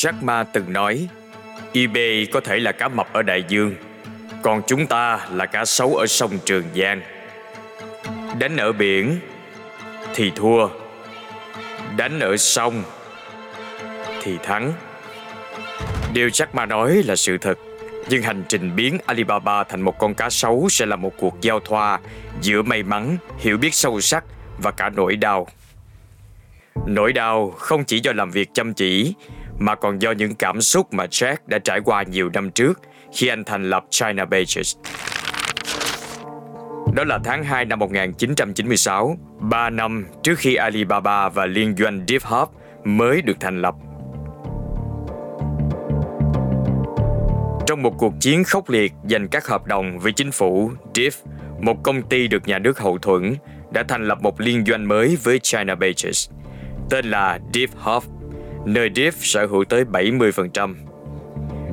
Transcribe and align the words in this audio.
Jack 0.00 0.14
Ma 0.20 0.44
từng 0.44 0.72
nói, 0.72 1.08
eBay 1.72 2.26
có 2.32 2.40
thể 2.40 2.58
là 2.58 2.72
cá 2.72 2.88
mập 2.88 3.12
ở 3.12 3.22
đại 3.22 3.44
dương, 3.48 3.74
còn 4.42 4.62
chúng 4.66 4.86
ta 4.86 5.28
là 5.32 5.46
cá 5.46 5.64
sấu 5.64 5.96
ở 5.96 6.06
sông 6.06 6.38
Trường 6.44 6.64
Giang. 6.74 7.02
Đánh 8.38 8.56
ở 8.56 8.72
biển 8.72 9.18
thì 10.14 10.32
thua, 10.36 10.68
đánh 11.96 12.20
ở 12.20 12.36
sông 12.36 12.82
thì 14.22 14.38
thắng. 14.42 14.72
Điều 16.12 16.28
Jack 16.28 16.46
Ma 16.52 16.66
nói 16.66 17.02
là 17.06 17.16
sự 17.16 17.38
thật, 17.38 17.58
nhưng 18.08 18.22
hành 18.22 18.44
trình 18.48 18.76
biến 18.76 18.98
Alibaba 19.06 19.64
thành 19.64 19.80
một 19.80 19.98
con 19.98 20.14
cá 20.14 20.30
sấu 20.30 20.68
sẽ 20.70 20.86
là 20.86 20.96
một 20.96 21.12
cuộc 21.18 21.40
giao 21.40 21.60
thoa 21.60 22.00
giữa 22.40 22.62
may 22.62 22.82
mắn, 22.82 23.16
hiểu 23.38 23.58
biết 23.58 23.74
sâu 23.74 24.00
sắc 24.00 24.24
và 24.58 24.70
cả 24.70 24.88
nỗi 24.88 25.16
đau. 25.16 25.46
Nỗi 26.86 27.12
đau 27.12 27.50
không 27.50 27.84
chỉ 27.84 28.00
do 28.00 28.12
làm 28.12 28.30
việc 28.30 28.48
chăm 28.54 28.74
chỉ 28.74 29.14
mà 29.60 29.74
còn 29.74 30.02
do 30.02 30.10
những 30.10 30.34
cảm 30.34 30.60
xúc 30.60 30.94
mà 30.94 31.06
Jack 31.06 31.36
đã 31.46 31.58
trải 31.58 31.80
qua 31.84 32.02
nhiều 32.02 32.30
năm 32.34 32.50
trước 32.50 32.80
khi 33.12 33.28
anh 33.28 33.44
thành 33.44 33.70
lập 33.70 33.84
China 33.90 34.24
Pages. 34.24 34.76
Đó 36.94 37.04
là 37.04 37.18
tháng 37.24 37.44
2 37.44 37.64
năm 37.64 37.78
1996, 37.78 39.16
3 39.40 39.70
năm 39.70 40.06
trước 40.22 40.38
khi 40.38 40.54
Alibaba 40.54 41.28
và 41.28 41.46
liên 41.46 41.74
doanh 41.78 42.04
Deep 42.08 42.22
Hub 42.22 42.48
mới 42.84 43.22
được 43.22 43.36
thành 43.40 43.62
lập. 43.62 43.74
Trong 47.66 47.82
một 47.82 47.94
cuộc 47.98 48.14
chiến 48.20 48.44
khốc 48.44 48.70
liệt 48.70 48.92
giành 49.10 49.28
các 49.28 49.46
hợp 49.46 49.66
đồng 49.66 49.98
với 49.98 50.12
chính 50.12 50.32
phủ, 50.32 50.70
Deep, 50.94 51.12
một 51.60 51.76
công 51.82 52.02
ty 52.02 52.28
được 52.28 52.48
nhà 52.48 52.58
nước 52.58 52.78
hậu 52.78 52.98
thuẫn, 52.98 53.34
đã 53.72 53.82
thành 53.88 54.08
lập 54.08 54.18
một 54.22 54.40
liên 54.40 54.64
doanh 54.66 54.88
mới 54.88 55.16
với 55.22 55.38
China 55.38 55.74
Pages, 55.74 56.30
tên 56.90 57.04
là 57.04 57.38
Deep 57.54 57.70
Hub 57.76 58.19
nơi 58.64 58.90
Deep 58.96 59.14
sở 59.16 59.46
hữu 59.46 59.64
tới 59.64 59.84
70%. 59.84 60.74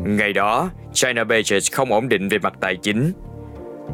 Ngày 0.06 0.34
đó, 0.34 0.70
China 0.94 1.24
Pages 1.24 1.72
không 1.72 1.92
ổn 1.92 2.10
định 2.10 2.30
về 2.30 2.38
mặt 2.38 2.54
tài 2.62 2.76
chính. 2.76 3.14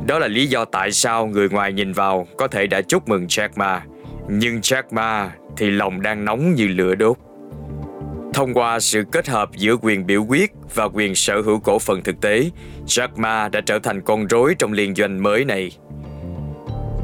Đó 0.08 0.20
là 0.20 0.28
lý 0.28 0.48
do 0.48 0.66
tại 0.66 0.92
sao 0.92 1.28
người 1.28 1.50
ngoài 1.50 1.73
nhìn 1.73 1.92
vào 1.92 2.28
có 2.38 2.48
thể 2.48 2.68
đã 2.68 2.81
chúc 2.81 3.09
mừng 3.09 3.26
Jack 3.26 3.50
Ma, 3.56 3.86
nhưng 4.30 4.59
Jack 4.59 4.84
Ma 4.92 5.31
thì 5.58 5.70
lòng 5.70 6.02
đang 6.02 6.26
nóng 6.26 6.53
như 6.53 6.68
lửa 6.68 6.95
đốt. 6.95 7.18
Thông 8.34 8.53
qua 8.53 8.80
sự 8.80 9.03
kết 9.12 9.28
hợp 9.28 9.50
giữa 9.58 9.75
quyền 9.81 10.06
biểu 10.06 10.25
quyết 10.30 10.52
và 10.75 10.86
quyền 10.86 11.16
sở 11.16 11.42
hữu 11.42 11.59
cổ 11.59 11.80
phần 11.80 12.03
thực 12.03 12.22
tế, 12.22 12.50
Jack 12.86 13.08
Ma 13.16 13.50
đã 13.50 13.62
trở 13.62 13.80
thành 13.80 14.02
con 14.02 14.28
rối 14.28 14.56
trong 14.59 14.73
liên 14.73 14.96
doanh 14.96 15.23
mới 15.23 15.46
này. 15.46 15.72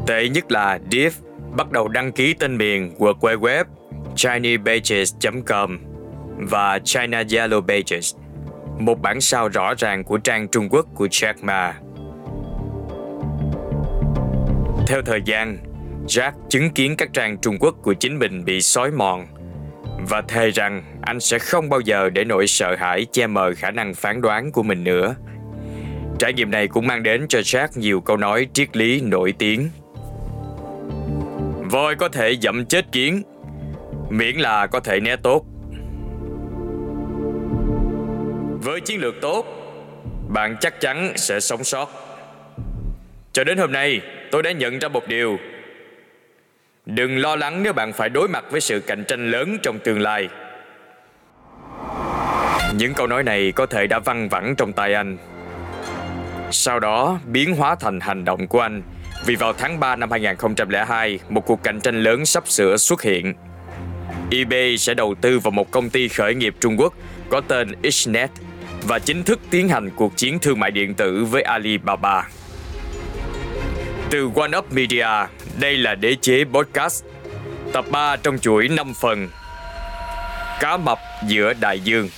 Tệ 0.07 0.29
nhất 0.29 0.51
là 0.51 0.79
Deep 0.91 1.13
bắt 1.57 1.71
đầu 1.71 1.87
đăng 1.87 2.11
ký 2.11 2.33
tên 2.33 2.57
miền 2.57 2.91
World 2.97 3.19
Wide 3.19 3.39
Web 3.39 3.65
ChinePages.com 4.19 5.79
và 6.37 6.79
China 6.79 7.23
Yellow 7.23 7.61
Pages, 7.61 8.15
một 8.79 9.01
bản 9.01 9.21
sao 9.21 9.47
rõ 9.47 9.73
ràng 9.77 10.03
của 10.03 10.17
trang 10.17 10.47
Trung 10.47 10.69
Quốc 10.69 10.85
của 10.95 11.05
Jack 11.05 11.33
Ma. 11.41 11.73
Theo 14.87 15.01
thời 15.01 15.21
gian, 15.25 15.57
Jack 16.07 16.31
chứng 16.49 16.69
kiến 16.69 16.95
các 16.95 17.09
trang 17.13 17.37
Trung 17.41 17.57
Quốc 17.59 17.75
của 17.83 17.93
chính 17.93 18.19
mình 18.19 18.45
bị 18.45 18.61
xói 18.61 18.91
mòn 18.91 19.27
và 20.09 20.21
thề 20.21 20.49
rằng 20.49 20.83
anh 21.01 21.19
sẽ 21.19 21.39
không 21.39 21.69
bao 21.69 21.79
giờ 21.79 22.09
để 22.09 22.23
nỗi 22.23 22.47
sợ 22.47 22.75
hãi 22.75 23.05
che 23.11 23.27
mờ 23.27 23.51
khả 23.57 23.71
năng 23.71 23.93
phán 23.93 24.21
đoán 24.21 24.51
của 24.51 24.63
mình 24.63 24.83
nữa. 24.83 25.15
Trải 26.19 26.33
nghiệm 26.33 26.51
này 26.51 26.67
cũng 26.67 26.87
mang 26.87 27.03
đến 27.03 27.25
cho 27.29 27.39
Jack 27.39 27.67
nhiều 27.75 28.01
câu 28.01 28.17
nói 28.17 28.47
triết 28.53 28.77
lý 28.77 29.01
nổi 29.01 29.33
tiếng. 29.39 29.69
Voi 31.71 31.95
có 31.95 32.09
thể 32.09 32.31
dẫm 32.31 32.65
chết 32.65 32.91
kiến, 32.91 33.23
miễn 34.09 34.35
là 34.35 34.67
có 34.67 34.79
thể 34.79 34.99
né 34.99 35.15
tốt. 35.15 35.45
Với 38.63 38.81
chiến 38.81 39.01
lược 39.01 39.15
tốt, 39.21 39.45
bạn 40.27 40.55
chắc 40.61 40.79
chắn 40.81 41.13
sẽ 41.15 41.39
sống 41.39 41.63
sót. 41.63 41.89
Cho 43.33 43.43
đến 43.43 43.57
hôm 43.57 43.71
nay, 43.71 44.01
tôi 44.31 44.43
đã 44.43 44.51
nhận 44.51 44.79
ra 44.79 44.87
một 44.87 45.07
điều. 45.07 45.37
Đừng 46.85 47.17
lo 47.17 47.35
lắng 47.35 47.63
nếu 47.63 47.73
bạn 47.73 47.93
phải 47.93 48.09
đối 48.09 48.27
mặt 48.27 48.45
với 48.51 48.61
sự 48.61 48.79
cạnh 48.79 49.03
tranh 49.07 49.31
lớn 49.31 49.57
trong 49.63 49.79
tương 49.79 49.99
lai. 49.99 50.29
Những 52.73 52.93
câu 52.93 53.07
nói 53.07 53.23
này 53.23 53.51
có 53.51 53.65
thể 53.65 53.87
đã 53.87 53.99
văng 53.99 54.29
vẳng 54.29 54.55
trong 54.57 54.73
tay 54.73 54.93
anh. 54.93 55.17
Sau 56.51 56.79
đó 56.79 57.19
biến 57.25 57.55
hóa 57.55 57.75
thành 57.75 57.99
hành 57.99 58.25
động 58.25 58.47
của 58.47 58.59
anh 58.59 58.81
vì 59.25 59.35
vào 59.35 59.53
tháng 59.53 59.79
3 59.79 59.95
năm 59.95 60.11
2002, 60.11 61.19
một 61.29 61.45
cuộc 61.45 61.63
cạnh 61.63 61.81
tranh 61.81 62.03
lớn 62.03 62.25
sắp 62.25 62.47
sửa 62.47 62.77
xuất 62.77 63.01
hiện 63.01 63.33
eBay 64.31 64.77
sẽ 64.77 64.93
đầu 64.93 65.15
tư 65.21 65.39
vào 65.39 65.51
một 65.51 65.71
công 65.71 65.89
ty 65.89 66.07
khởi 66.07 66.35
nghiệp 66.35 66.55
Trung 66.59 66.75
Quốc 66.77 66.93
có 67.29 67.41
tên 67.41 67.91
Xnet 67.91 68.29
và 68.83 68.99
chính 68.99 69.23
thức 69.23 69.39
tiến 69.49 69.69
hành 69.69 69.89
cuộc 69.95 70.17
chiến 70.17 70.39
thương 70.39 70.59
mại 70.59 70.71
điện 70.71 70.93
tử 70.93 71.25
với 71.25 71.41
Alibaba. 71.41 72.27
Từ 74.09 74.29
One 74.35 74.57
Up 74.57 74.73
Media, 74.73 75.07
đây 75.59 75.77
là 75.77 75.95
đế 75.95 76.15
chế 76.21 76.43
podcast, 76.43 77.03
tập 77.73 77.85
3 77.91 78.15
trong 78.15 78.39
chuỗi 78.39 78.67
5 78.67 78.93
phần. 79.01 79.29
Cá 80.59 80.77
mập 80.77 80.99
giữa 81.27 81.53
đại 81.59 81.79
dương. 81.79 82.09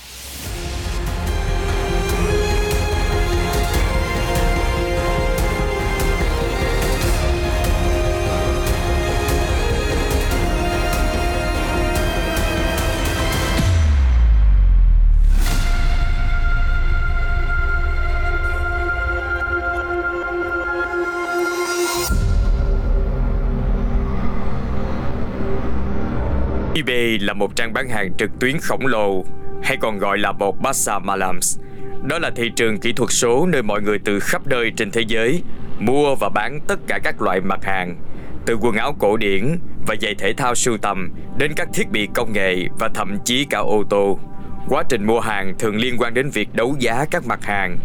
eBay 27.02 27.18
là 27.18 27.32
một 27.32 27.56
trang 27.56 27.72
bán 27.72 27.88
hàng 27.88 28.12
trực 28.18 28.30
tuyến 28.40 28.58
khổng 28.58 28.86
lồ 28.86 29.24
hay 29.62 29.76
còn 29.76 29.98
gọi 29.98 30.18
là 30.18 30.32
một 30.32 30.62
Bazaar 30.62 31.00
Malams. 31.00 31.58
Đó 32.08 32.18
là 32.18 32.30
thị 32.36 32.50
trường 32.56 32.78
kỹ 32.78 32.92
thuật 32.92 33.10
số 33.10 33.46
nơi 33.46 33.62
mọi 33.62 33.82
người 33.82 33.98
từ 34.04 34.20
khắp 34.20 34.46
nơi 34.46 34.72
trên 34.76 34.90
thế 34.90 35.02
giới 35.08 35.42
mua 35.78 36.14
và 36.14 36.28
bán 36.28 36.60
tất 36.68 36.78
cả 36.86 36.98
các 37.04 37.22
loại 37.22 37.40
mặt 37.40 37.64
hàng, 37.64 37.96
từ 38.46 38.56
quần 38.60 38.76
áo 38.76 38.96
cổ 38.98 39.16
điển 39.16 39.58
và 39.86 39.94
giày 40.00 40.14
thể 40.14 40.32
thao 40.32 40.54
sưu 40.54 40.76
tầm 40.76 41.10
đến 41.38 41.52
các 41.56 41.68
thiết 41.74 41.90
bị 41.90 42.08
công 42.14 42.32
nghệ 42.32 42.56
và 42.78 42.88
thậm 42.94 43.18
chí 43.24 43.44
cả 43.50 43.58
ô 43.58 43.84
tô. 43.90 44.18
Quá 44.68 44.82
trình 44.88 45.06
mua 45.06 45.20
hàng 45.20 45.54
thường 45.58 45.76
liên 45.76 45.96
quan 45.98 46.14
đến 46.14 46.30
việc 46.30 46.48
đấu 46.52 46.76
giá 46.78 47.04
các 47.10 47.26
mặt 47.26 47.44
hàng, 47.44 47.78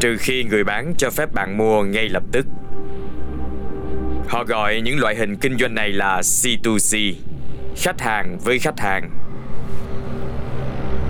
trừ 0.00 0.16
khi 0.18 0.44
người 0.44 0.64
bán 0.64 0.94
cho 0.98 1.10
phép 1.10 1.34
bạn 1.34 1.58
mua 1.58 1.84
ngay 1.84 2.08
lập 2.08 2.22
tức. 2.32 2.46
Họ 4.28 4.44
gọi 4.44 4.80
những 4.80 4.98
loại 4.98 5.14
hình 5.14 5.36
kinh 5.36 5.56
doanh 5.58 5.74
này 5.74 5.88
là 5.92 6.20
C2C 6.20 7.14
khách 7.76 8.00
hàng 8.00 8.38
với 8.44 8.58
khách 8.58 8.80
hàng. 8.80 9.10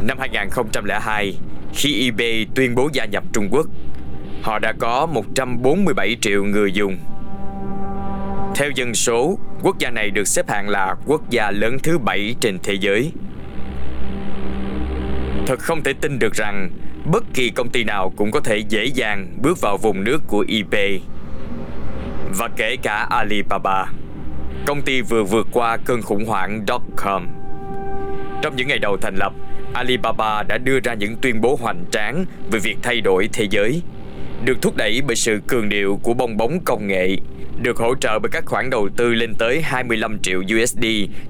Năm 0.02 0.18
2002, 0.18 1.38
khi 1.74 2.04
eBay 2.04 2.46
tuyên 2.54 2.74
bố 2.74 2.90
gia 2.92 3.04
nhập 3.04 3.24
Trung 3.32 3.48
Quốc, 3.50 3.66
họ 4.42 4.58
đã 4.58 4.72
có 4.78 5.06
147 5.06 6.16
triệu 6.20 6.44
người 6.44 6.72
dùng. 6.72 6.98
Theo 8.54 8.70
dân 8.74 8.94
số, 8.94 9.38
quốc 9.62 9.78
gia 9.78 9.90
này 9.90 10.10
được 10.10 10.28
xếp 10.28 10.50
hạng 10.50 10.68
là 10.68 10.94
quốc 11.06 11.30
gia 11.30 11.50
lớn 11.50 11.76
thứ 11.82 11.98
bảy 11.98 12.34
trên 12.40 12.58
thế 12.62 12.74
giới. 12.80 13.12
Thật 15.46 15.58
không 15.58 15.82
thể 15.82 15.92
tin 16.00 16.18
được 16.18 16.34
rằng 16.34 16.70
bất 17.12 17.24
kỳ 17.34 17.50
công 17.50 17.68
ty 17.68 17.84
nào 17.84 18.12
cũng 18.16 18.30
có 18.30 18.40
thể 18.40 18.58
dễ 18.68 18.84
dàng 18.84 19.36
bước 19.42 19.60
vào 19.60 19.76
vùng 19.76 20.04
nước 20.04 20.22
của 20.26 20.44
eBay 20.48 21.00
và 22.38 22.48
kể 22.56 22.76
cả 22.82 23.06
Alibaba 23.10 23.86
công 24.66 24.82
ty 24.82 25.00
vừa 25.00 25.24
vượt 25.24 25.46
qua 25.52 25.76
cơn 25.76 26.02
khủng 26.02 26.24
hoảng 26.24 26.64
dot-com. 26.66 27.26
Trong 28.42 28.56
những 28.56 28.68
ngày 28.68 28.78
đầu 28.78 28.96
thành 28.96 29.16
lập, 29.16 29.32
Alibaba 29.74 30.42
đã 30.42 30.58
đưa 30.58 30.80
ra 30.80 30.94
những 30.94 31.16
tuyên 31.22 31.40
bố 31.40 31.58
hoành 31.60 31.84
tráng 31.92 32.24
về 32.50 32.58
việc 32.58 32.76
thay 32.82 33.00
đổi 33.00 33.28
thế 33.32 33.46
giới, 33.50 33.82
được 34.44 34.62
thúc 34.62 34.76
đẩy 34.76 35.02
bởi 35.06 35.16
sự 35.16 35.40
cường 35.46 35.68
điệu 35.68 36.00
của 36.02 36.14
bong 36.14 36.36
bóng 36.36 36.60
công 36.64 36.86
nghệ, 36.86 37.16
được 37.62 37.76
hỗ 37.76 37.94
trợ 37.94 38.18
bởi 38.18 38.30
các 38.30 38.44
khoản 38.46 38.70
đầu 38.70 38.88
tư 38.96 39.14
lên 39.14 39.34
tới 39.38 39.62
25 39.62 40.18
triệu 40.22 40.40
USD 40.40 40.84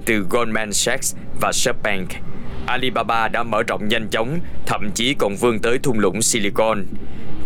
từ 0.04 0.26
Goldman 0.30 0.72
Sachs 0.72 1.16
và 1.40 1.50
SoftBank. 1.50 2.06
Alibaba 2.66 3.28
đã 3.28 3.42
mở 3.42 3.62
rộng 3.62 3.88
nhanh 3.88 4.08
chóng, 4.10 4.38
thậm 4.66 4.90
chí 4.94 5.14
còn 5.18 5.36
vươn 5.36 5.58
tới 5.58 5.78
thung 5.78 5.98
lũng 5.98 6.22
Silicon, 6.22 6.84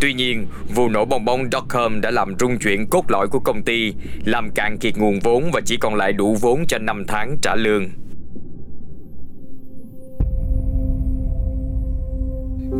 Tuy 0.00 0.14
nhiên, 0.14 0.46
vụ 0.74 0.88
nổ 0.88 1.04
bong 1.04 1.24
bóng 1.24 1.48
dotcom 1.52 2.00
đã 2.00 2.10
làm 2.10 2.34
rung 2.38 2.58
chuyển 2.58 2.86
cốt 2.90 3.04
lõi 3.08 3.26
của 3.30 3.40
công 3.40 3.62
ty, 3.62 3.92
làm 4.24 4.50
cạn 4.54 4.76
kiệt 4.80 4.96
nguồn 4.96 5.18
vốn 5.18 5.50
và 5.52 5.60
chỉ 5.64 5.76
còn 5.80 5.94
lại 5.94 6.12
đủ 6.12 6.36
vốn 6.40 6.64
cho 6.68 6.78
5 6.78 7.04
tháng 7.08 7.36
trả 7.42 7.54
lương. 7.54 7.88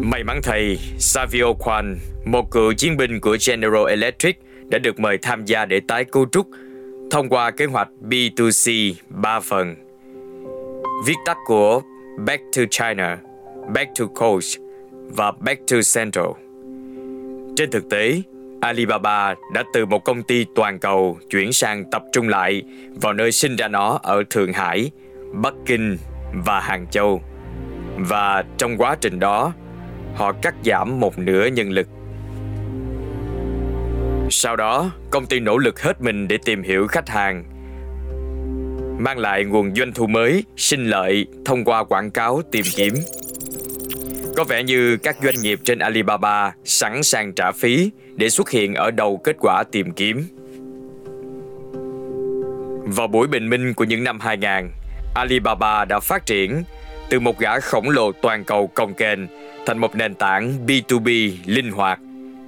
May 0.02 0.24
mắn 0.24 0.40
thầy, 0.42 0.78
Savio 0.98 1.52
Kwan, 1.58 1.96
một 2.24 2.50
cựu 2.50 2.72
chiến 2.72 2.96
binh 2.96 3.20
của 3.20 3.36
General 3.46 3.88
Electric, 3.88 4.40
đã 4.68 4.78
được 4.78 5.00
mời 5.00 5.18
tham 5.22 5.44
gia 5.44 5.64
để 5.64 5.80
tái 5.88 6.04
cấu 6.04 6.26
trúc 6.32 6.46
thông 7.10 7.28
qua 7.28 7.50
kế 7.50 7.64
hoạch 7.64 7.88
B2C 8.08 8.92
3 9.08 9.40
phần. 9.40 9.74
Viết 11.06 11.16
tắt 11.26 11.36
của 11.46 11.80
Back 12.26 12.42
to 12.56 12.62
China, 12.70 13.18
Back 13.74 13.90
to 13.98 14.06
Coast 14.06 14.58
và 14.90 15.32
Back 15.40 15.60
to 15.70 15.76
Central. 15.94 16.49
Trên 17.60 17.70
thực 17.70 17.90
tế, 17.90 18.22
Alibaba 18.60 19.34
đã 19.52 19.64
từ 19.72 19.86
một 19.86 20.04
công 20.04 20.22
ty 20.22 20.46
toàn 20.54 20.78
cầu 20.78 21.18
chuyển 21.30 21.52
sang 21.52 21.90
tập 21.90 22.02
trung 22.12 22.28
lại 22.28 22.62
vào 23.02 23.12
nơi 23.12 23.32
sinh 23.32 23.56
ra 23.56 23.68
nó 23.68 23.98
ở 24.02 24.22
Thượng 24.30 24.52
Hải, 24.52 24.90
Bắc 25.32 25.54
Kinh 25.66 25.96
và 26.44 26.60
Hàng 26.60 26.86
Châu. 26.90 27.22
Và 27.96 28.44
trong 28.58 28.76
quá 28.78 28.96
trình 29.00 29.18
đó, 29.18 29.52
họ 30.14 30.32
cắt 30.32 30.54
giảm 30.64 31.00
một 31.00 31.18
nửa 31.18 31.46
nhân 31.46 31.70
lực. 31.70 31.88
Sau 34.30 34.56
đó, 34.56 34.90
công 35.10 35.26
ty 35.26 35.40
nỗ 35.40 35.58
lực 35.58 35.82
hết 35.82 36.00
mình 36.00 36.28
để 36.28 36.38
tìm 36.44 36.62
hiểu 36.62 36.86
khách 36.86 37.08
hàng, 37.08 37.44
mang 38.98 39.18
lại 39.18 39.44
nguồn 39.44 39.74
doanh 39.74 39.92
thu 39.92 40.06
mới, 40.06 40.44
sinh 40.56 40.86
lợi 40.86 41.26
thông 41.44 41.64
qua 41.64 41.84
quảng 41.84 42.10
cáo 42.10 42.42
tìm 42.52 42.64
kiếm. 42.76 42.94
Có 44.36 44.44
vẻ 44.44 44.62
như 44.62 44.96
các 44.96 45.16
doanh 45.22 45.42
nghiệp 45.42 45.60
trên 45.64 45.78
Alibaba 45.78 46.52
sẵn 46.64 47.02
sàng 47.02 47.32
trả 47.32 47.52
phí 47.52 47.90
để 48.16 48.28
xuất 48.28 48.50
hiện 48.50 48.74
ở 48.74 48.90
đầu 48.90 49.16
kết 49.16 49.36
quả 49.40 49.64
tìm 49.72 49.92
kiếm. 49.92 50.24
Vào 52.84 53.06
buổi 53.06 53.26
bình 53.26 53.50
minh 53.50 53.74
của 53.74 53.84
những 53.84 54.04
năm 54.04 54.20
2000, 54.20 54.70
Alibaba 55.14 55.84
đã 55.84 56.00
phát 56.00 56.26
triển 56.26 56.62
từ 57.10 57.20
một 57.20 57.38
gã 57.38 57.60
khổng 57.60 57.90
lồ 57.90 58.12
toàn 58.12 58.44
cầu 58.44 58.66
công 58.66 58.94
kênh 58.94 59.18
thành 59.66 59.78
một 59.78 59.96
nền 59.96 60.14
tảng 60.14 60.66
B2B 60.66 61.36
linh 61.46 61.70
hoạt, 61.70 62.00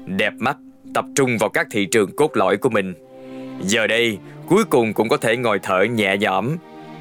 đẹp 0.06 0.32
mắt, 0.38 0.56
tập 0.94 1.05
trung 1.14 1.38
vào 1.38 1.50
các 1.50 1.67
thị 1.70 1.87
trường 1.87 2.17
cốt 2.17 2.37
lõi 2.37 2.56
của 2.56 2.70
mình. 2.70 2.94
Giờ 3.61 3.87
đây, 3.87 4.19
cuối 4.49 4.64
cùng 4.64 4.93
cũng 4.93 5.08
có 5.08 5.17
thể 5.17 5.37
ngồi 5.37 5.58
thở 5.62 5.82
nhẹ 5.82 6.17
nhõm. 6.17 6.56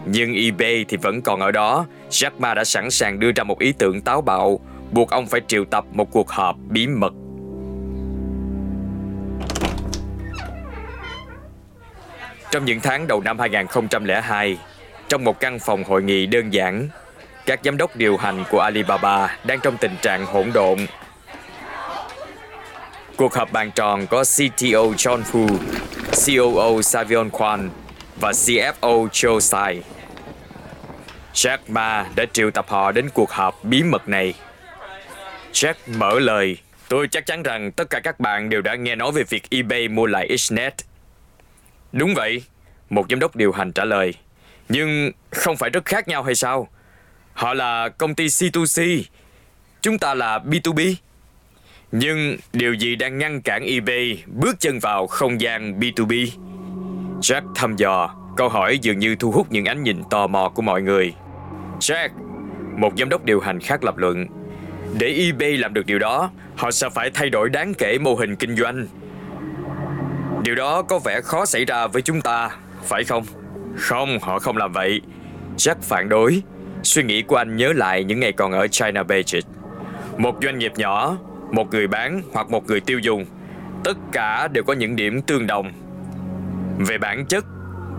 Nhưng 0.05 0.33
eBay 0.33 0.85
thì 0.89 0.97
vẫn 0.97 1.21
còn 1.21 1.39
ở 1.39 1.51
đó, 1.51 1.85
Jack 2.09 2.31
Ma 2.39 2.53
đã 2.53 2.63
sẵn 2.63 2.91
sàng 2.91 3.19
đưa 3.19 3.31
ra 3.35 3.43
một 3.43 3.59
ý 3.59 3.73
tưởng 3.77 4.01
táo 4.01 4.21
bạo, 4.21 4.59
buộc 4.91 5.09
ông 5.09 5.27
phải 5.27 5.41
triệu 5.47 5.65
tập 5.65 5.85
một 5.91 6.11
cuộc 6.11 6.29
họp 6.29 6.55
bí 6.69 6.87
mật. 6.87 7.13
Trong 12.51 12.65
những 12.65 12.79
tháng 12.79 13.07
đầu 13.07 13.21
năm 13.21 13.39
2002, 13.39 14.57
trong 15.09 15.23
một 15.23 15.39
căn 15.39 15.59
phòng 15.59 15.83
hội 15.83 16.03
nghị 16.03 16.25
đơn 16.25 16.53
giản, 16.53 16.89
các 17.45 17.59
giám 17.63 17.77
đốc 17.77 17.95
điều 17.95 18.17
hành 18.17 18.43
của 18.51 18.59
Alibaba 18.59 19.37
đang 19.43 19.59
trong 19.59 19.77
tình 19.77 19.95
trạng 20.01 20.25
hỗn 20.25 20.51
độn. 20.53 20.77
Cuộc 23.17 23.33
họp 23.33 23.51
bàn 23.51 23.71
tròn 23.71 24.07
có 24.09 24.23
CTO 24.23 24.83
John 24.97 25.21
Fu, 25.23 25.57
COO 26.25 26.81
Savion 26.81 27.29
Kwan 27.29 27.69
và 28.19 28.31
CFO 28.31 29.07
Joe 29.07 29.39
Tsai. 29.39 29.81
Jack 31.33 31.57
Ma 31.67 32.05
đã 32.15 32.25
triệu 32.33 32.51
tập 32.51 32.65
họ 32.67 32.91
đến 32.91 33.09
cuộc 33.13 33.31
họp 33.31 33.63
bí 33.63 33.83
mật 33.83 34.07
này. 34.09 34.33
Jack 35.53 35.73
mở 35.87 36.19
lời, 36.19 36.57
tôi 36.89 37.07
chắc 37.07 37.25
chắn 37.25 37.43
rằng 37.43 37.71
tất 37.71 37.89
cả 37.89 37.99
các 37.99 38.19
bạn 38.19 38.49
đều 38.49 38.61
đã 38.61 38.75
nghe 38.75 38.95
nói 38.95 39.11
về 39.11 39.23
việc 39.29 39.43
eBay 39.49 39.87
mua 39.87 40.05
lại 40.05 40.37
Xnet. 40.37 40.73
Đúng 41.91 42.13
vậy, 42.13 42.43
một 42.89 43.05
giám 43.09 43.19
đốc 43.19 43.35
điều 43.35 43.51
hành 43.51 43.71
trả 43.71 43.85
lời. 43.85 44.13
Nhưng 44.69 45.11
không 45.31 45.57
phải 45.57 45.69
rất 45.69 45.85
khác 45.85 46.07
nhau 46.07 46.23
hay 46.23 46.35
sao? 46.35 46.67
Họ 47.33 47.53
là 47.53 47.89
công 47.89 48.15
ty 48.15 48.27
C2C, 48.27 49.03
chúng 49.81 49.99
ta 49.99 50.13
là 50.13 50.39
B2B. 50.39 50.95
Nhưng 51.91 52.37
điều 52.53 52.73
gì 52.73 52.95
đang 52.95 53.17
ngăn 53.17 53.41
cản 53.41 53.63
eBay 53.65 54.23
bước 54.27 54.59
chân 54.59 54.79
vào 54.79 55.07
không 55.07 55.41
gian 55.41 55.79
B2B? 55.79 56.27
Jack 57.21 57.53
thăm 57.55 57.75
dò, 57.75 58.15
câu 58.37 58.49
hỏi 58.49 58.79
dường 58.81 58.99
như 58.99 59.15
thu 59.15 59.31
hút 59.31 59.51
những 59.51 59.65
ánh 59.65 59.83
nhìn 59.83 60.03
tò 60.09 60.27
mò 60.27 60.49
của 60.49 60.61
mọi 60.61 60.81
người. 60.81 61.13
Jack, 61.79 62.09
một 62.77 62.93
giám 62.97 63.09
đốc 63.09 63.25
điều 63.25 63.39
hành 63.39 63.59
khác 63.59 63.83
lập 63.83 63.97
luận, 63.97 64.25
để 64.99 65.07
eBay 65.07 65.57
làm 65.57 65.73
được 65.73 65.85
điều 65.85 65.99
đó, 65.99 66.31
họ 66.55 66.71
sẽ 66.71 66.89
phải 66.89 67.09
thay 67.13 67.29
đổi 67.29 67.49
đáng 67.49 67.73
kể 67.73 67.97
mô 68.01 68.15
hình 68.15 68.35
kinh 68.35 68.55
doanh. 68.55 68.87
Điều 70.43 70.55
đó 70.55 70.81
có 70.81 70.99
vẻ 70.99 71.21
khó 71.21 71.45
xảy 71.45 71.65
ra 71.65 71.87
với 71.87 72.01
chúng 72.01 72.21
ta, 72.21 72.49
phải 72.83 73.03
không? 73.03 73.23
Không, 73.77 74.19
họ 74.21 74.39
không 74.39 74.57
làm 74.57 74.71
vậy. 74.71 75.01
Jack 75.57 75.75
phản 75.81 76.09
đối. 76.09 76.41
Suy 76.83 77.03
nghĩ 77.03 77.21
của 77.21 77.35
anh 77.35 77.57
nhớ 77.57 77.73
lại 77.75 78.03
những 78.03 78.19
ngày 78.19 78.31
còn 78.31 78.51
ở 78.51 78.67
China 78.67 79.03
Budget. 79.03 79.43
Một 80.17 80.35
doanh 80.43 80.57
nghiệp 80.57 80.71
nhỏ, 80.75 81.17
một 81.51 81.71
người 81.71 81.87
bán 81.87 82.21
hoặc 82.33 82.49
một 82.49 82.67
người 82.67 82.79
tiêu 82.79 82.99
dùng, 82.99 83.25
tất 83.83 83.97
cả 84.11 84.47
đều 84.47 84.63
có 84.63 84.73
những 84.73 84.95
điểm 84.95 85.21
tương 85.21 85.47
đồng. 85.47 85.71
Về 86.77 86.97
bản 86.97 87.25
chất, 87.25 87.45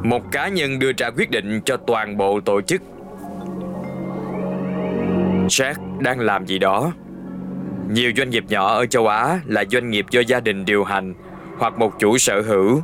một 0.03 0.33
cá 0.33 0.49
nhân 0.49 0.79
đưa 0.79 0.93
ra 0.99 1.11
quyết 1.11 1.31
định 1.31 1.61
cho 1.65 1.77
toàn 1.77 2.17
bộ 2.17 2.41
tổ 2.41 2.61
chức. 2.61 2.83
Jack 5.53 5.75
đang 6.01 6.21
làm 6.21 6.47
gì 6.47 6.59
đó. 6.59 6.93
Nhiều 7.91 8.13
doanh 8.17 8.31
nghiệp 8.31 8.45
nhỏ 8.49 8.75
ở 8.75 8.87
châu 8.87 9.07
Á 9.07 9.41
là 9.47 9.65
doanh 9.71 9.91
nghiệp 9.91 10.07
do 10.11 10.21
gia 10.21 10.41
đình 10.41 10.65
điều 10.65 10.85
hành 10.85 11.15
hoặc 11.59 11.79
một 11.79 11.93
chủ 11.99 12.19
sở 12.19 12.41
hữu. 12.41 12.83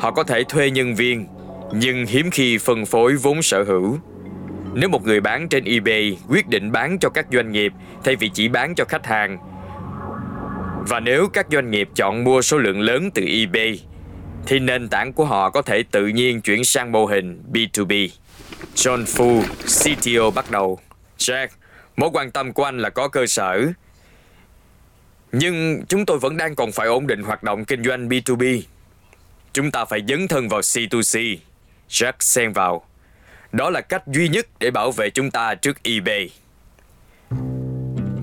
Họ 0.00 0.10
có 0.10 0.22
thể 0.22 0.44
thuê 0.44 0.70
nhân 0.70 0.94
viên, 0.94 1.26
nhưng 1.74 2.06
hiếm 2.06 2.30
khi 2.30 2.58
phân 2.58 2.86
phối 2.86 3.16
vốn 3.16 3.42
sở 3.42 3.62
hữu. 3.62 3.98
Nếu 4.74 4.88
một 4.88 5.04
người 5.04 5.20
bán 5.20 5.48
trên 5.48 5.64
eBay 5.64 6.18
quyết 6.28 6.48
định 6.48 6.72
bán 6.72 6.98
cho 6.98 7.08
các 7.08 7.26
doanh 7.32 7.52
nghiệp 7.52 7.72
thay 8.04 8.16
vì 8.16 8.28
chỉ 8.28 8.48
bán 8.48 8.74
cho 8.74 8.84
khách 8.84 9.06
hàng, 9.06 9.38
và 10.88 11.00
nếu 11.00 11.28
các 11.32 11.46
doanh 11.50 11.70
nghiệp 11.70 11.88
chọn 11.94 12.24
mua 12.24 12.42
số 12.42 12.58
lượng 12.58 12.80
lớn 12.80 13.10
từ 13.14 13.22
eBay, 13.26 13.80
thì 14.46 14.58
nền 14.58 14.88
tảng 14.88 15.12
của 15.12 15.24
họ 15.24 15.50
có 15.50 15.62
thể 15.62 15.82
tự 15.90 16.06
nhiên 16.06 16.40
chuyển 16.40 16.64
sang 16.64 16.92
mô 16.92 17.06
hình 17.06 17.42
B2B. 17.52 18.08
John 18.74 19.04
Fu, 19.04 19.42
CTO 19.64 20.30
bắt 20.30 20.50
đầu. 20.50 20.78
Jack, 21.18 21.46
mối 21.96 22.10
quan 22.12 22.30
tâm 22.30 22.52
của 22.52 22.64
anh 22.64 22.78
là 22.78 22.90
có 22.90 23.08
cơ 23.08 23.26
sở. 23.26 23.66
Nhưng 25.32 25.84
chúng 25.88 26.06
tôi 26.06 26.18
vẫn 26.18 26.36
đang 26.36 26.54
còn 26.54 26.72
phải 26.72 26.86
ổn 26.86 27.06
định 27.06 27.22
hoạt 27.22 27.42
động 27.42 27.64
kinh 27.64 27.84
doanh 27.84 28.08
B2B. 28.08 28.62
Chúng 29.52 29.70
ta 29.70 29.84
phải 29.84 30.00
dấn 30.08 30.28
thân 30.28 30.48
vào 30.48 30.60
C2C. 30.60 31.36
Jack 31.88 32.12
xen 32.20 32.52
vào. 32.52 32.86
Đó 33.52 33.70
là 33.70 33.80
cách 33.80 34.02
duy 34.06 34.28
nhất 34.28 34.46
để 34.58 34.70
bảo 34.70 34.92
vệ 34.92 35.10
chúng 35.10 35.30
ta 35.30 35.54
trước 35.54 35.82
eBay. 35.82 36.30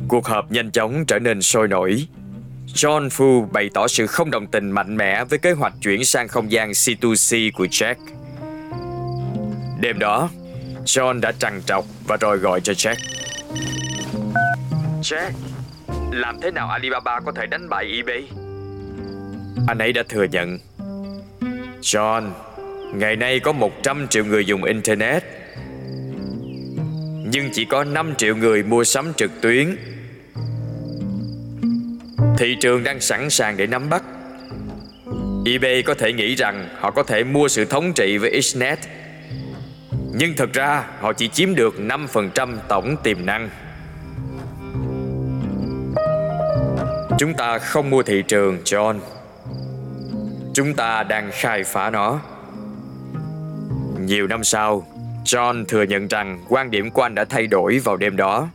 Cuộc 0.08 0.26
họp 0.26 0.52
nhanh 0.52 0.72
chóng 0.72 1.06
trở 1.06 1.20
nên 1.20 1.42
sôi 1.42 1.68
nổi. 1.68 2.08
John 2.74 3.10
Fu 3.10 3.46
bày 3.52 3.70
tỏ 3.74 3.88
sự 3.88 4.08
không 4.08 4.32
đồng 4.32 4.48
tình 4.48 4.72
mạnh 4.72 4.98
mẽ 4.98 5.24
với 5.24 5.40
kế 5.40 5.52
hoạch 5.52 5.74
chuyển 5.82 6.06
sang 6.06 6.28
không 6.28 6.52
gian 6.52 6.72
C2C 6.72 7.52
của 7.54 7.66
Jack. 7.66 7.96
Đêm 9.80 10.00
đó, 10.00 10.30
John 10.86 11.20
đã 11.20 11.32
trằn 11.32 11.62
trọc 11.66 11.86
và 12.08 12.18
rồi 12.18 12.38
gọi 12.38 12.62
cho 12.62 12.74
Jack. 12.74 12.96
Jack, 15.02 15.32
làm 16.12 16.42
thế 16.42 16.52
nào 16.52 16.70
Alibaba 16.70 17.20
có 17.20 17.32
thể 17.32 17.46
đánh 17.46 17.70
bại 17.70 17.86
eBay? 17.86 18.28
Anh 19.68 19.78
ấy 19.78 19.94
đã 19.94 20.04
thừa 20.10 20.24
nhận. 20.24 20.58
John, 21.82 22.30
ngày 22.94 23.16
nay 23.16 23.40
có 23.40 23.52
100 23.52 24.08
triệu 24.08 24.26
người 24.26 24.46
dùng 24.46 24.64
Internet. 24.64 25.24
Nhưng 27.32 27.50
chỉ 27.54 27.66
có 27.66 27.84
5 27.84 28.16
triệu 28.18 28.36
người 28.36 28.64
mua 28.64 28.84
sắm 28.84 29.14
trực 29.14 29.32
tuyến. 29.42 29.78
Thị 32.38 32.56
trường 32.62 32.84
đang 32.84 33.00
sẵn 33.00 33.30
sàng 33.30 33.58
để 33.58 33.68
nắm 33.68 33.90
bắt. 33.90 34.04
eBay 35.46 35.84
có 35.84 35.94
thể 35.94 36.14
nghĩ 36.14 36.36
rằng 36.36 36.70
họ 36.80 36.92
có 36.92 37.04
thể 37.04 37.24
mua 37.24 37.48
sự 37.48 37.66
thống 37.66 37.94
trị 37.94 38.18
với 38.18 38.42
Xnet. 38.42 38.80
Nhưng 40.14 40.34
thật 40.38 40.54
ra 40.54 40.84
họ 41.00 41.14
chỉ 41.14 41.28
chiếm 41.28 41.56
được 41.56 41.76
5% 41.78 42.56
tổng 42.68 42.96
tiềm 43.04 43.26
năng. 43.26 43.50
Chúng 47.18 47.34
ta 47.34 47.58
không 47.58 47.90
mua 47.90 48.04
thị 48.04 48.24
trường, 48.28 48.58
John. 48.64 49.00
Chúng 50.54 50.74
ta 50.74 51.04
đang 51.04 51.30
khai 51.34 51.64
phá 51.64 51.90
nó. 51.90 52.20
Nhiều 54.00 54.28
năm 54.28 54.44
sau, 54.44 54.88
John 55.26 55.66
thừa 55.66 55.84
nhận 55.84 56.08
rằng 56.08 56.40
quan 56.50 56.72
điểm 56.72 56.92
của 56.92 57.02
anh 57.02 57.16
đã 57.16 57.26
thay 57.26 57.48
đổi 57.48 57.80
vào 57.80 57.98
đêm 57.98 58.18
đó 58.18 58.48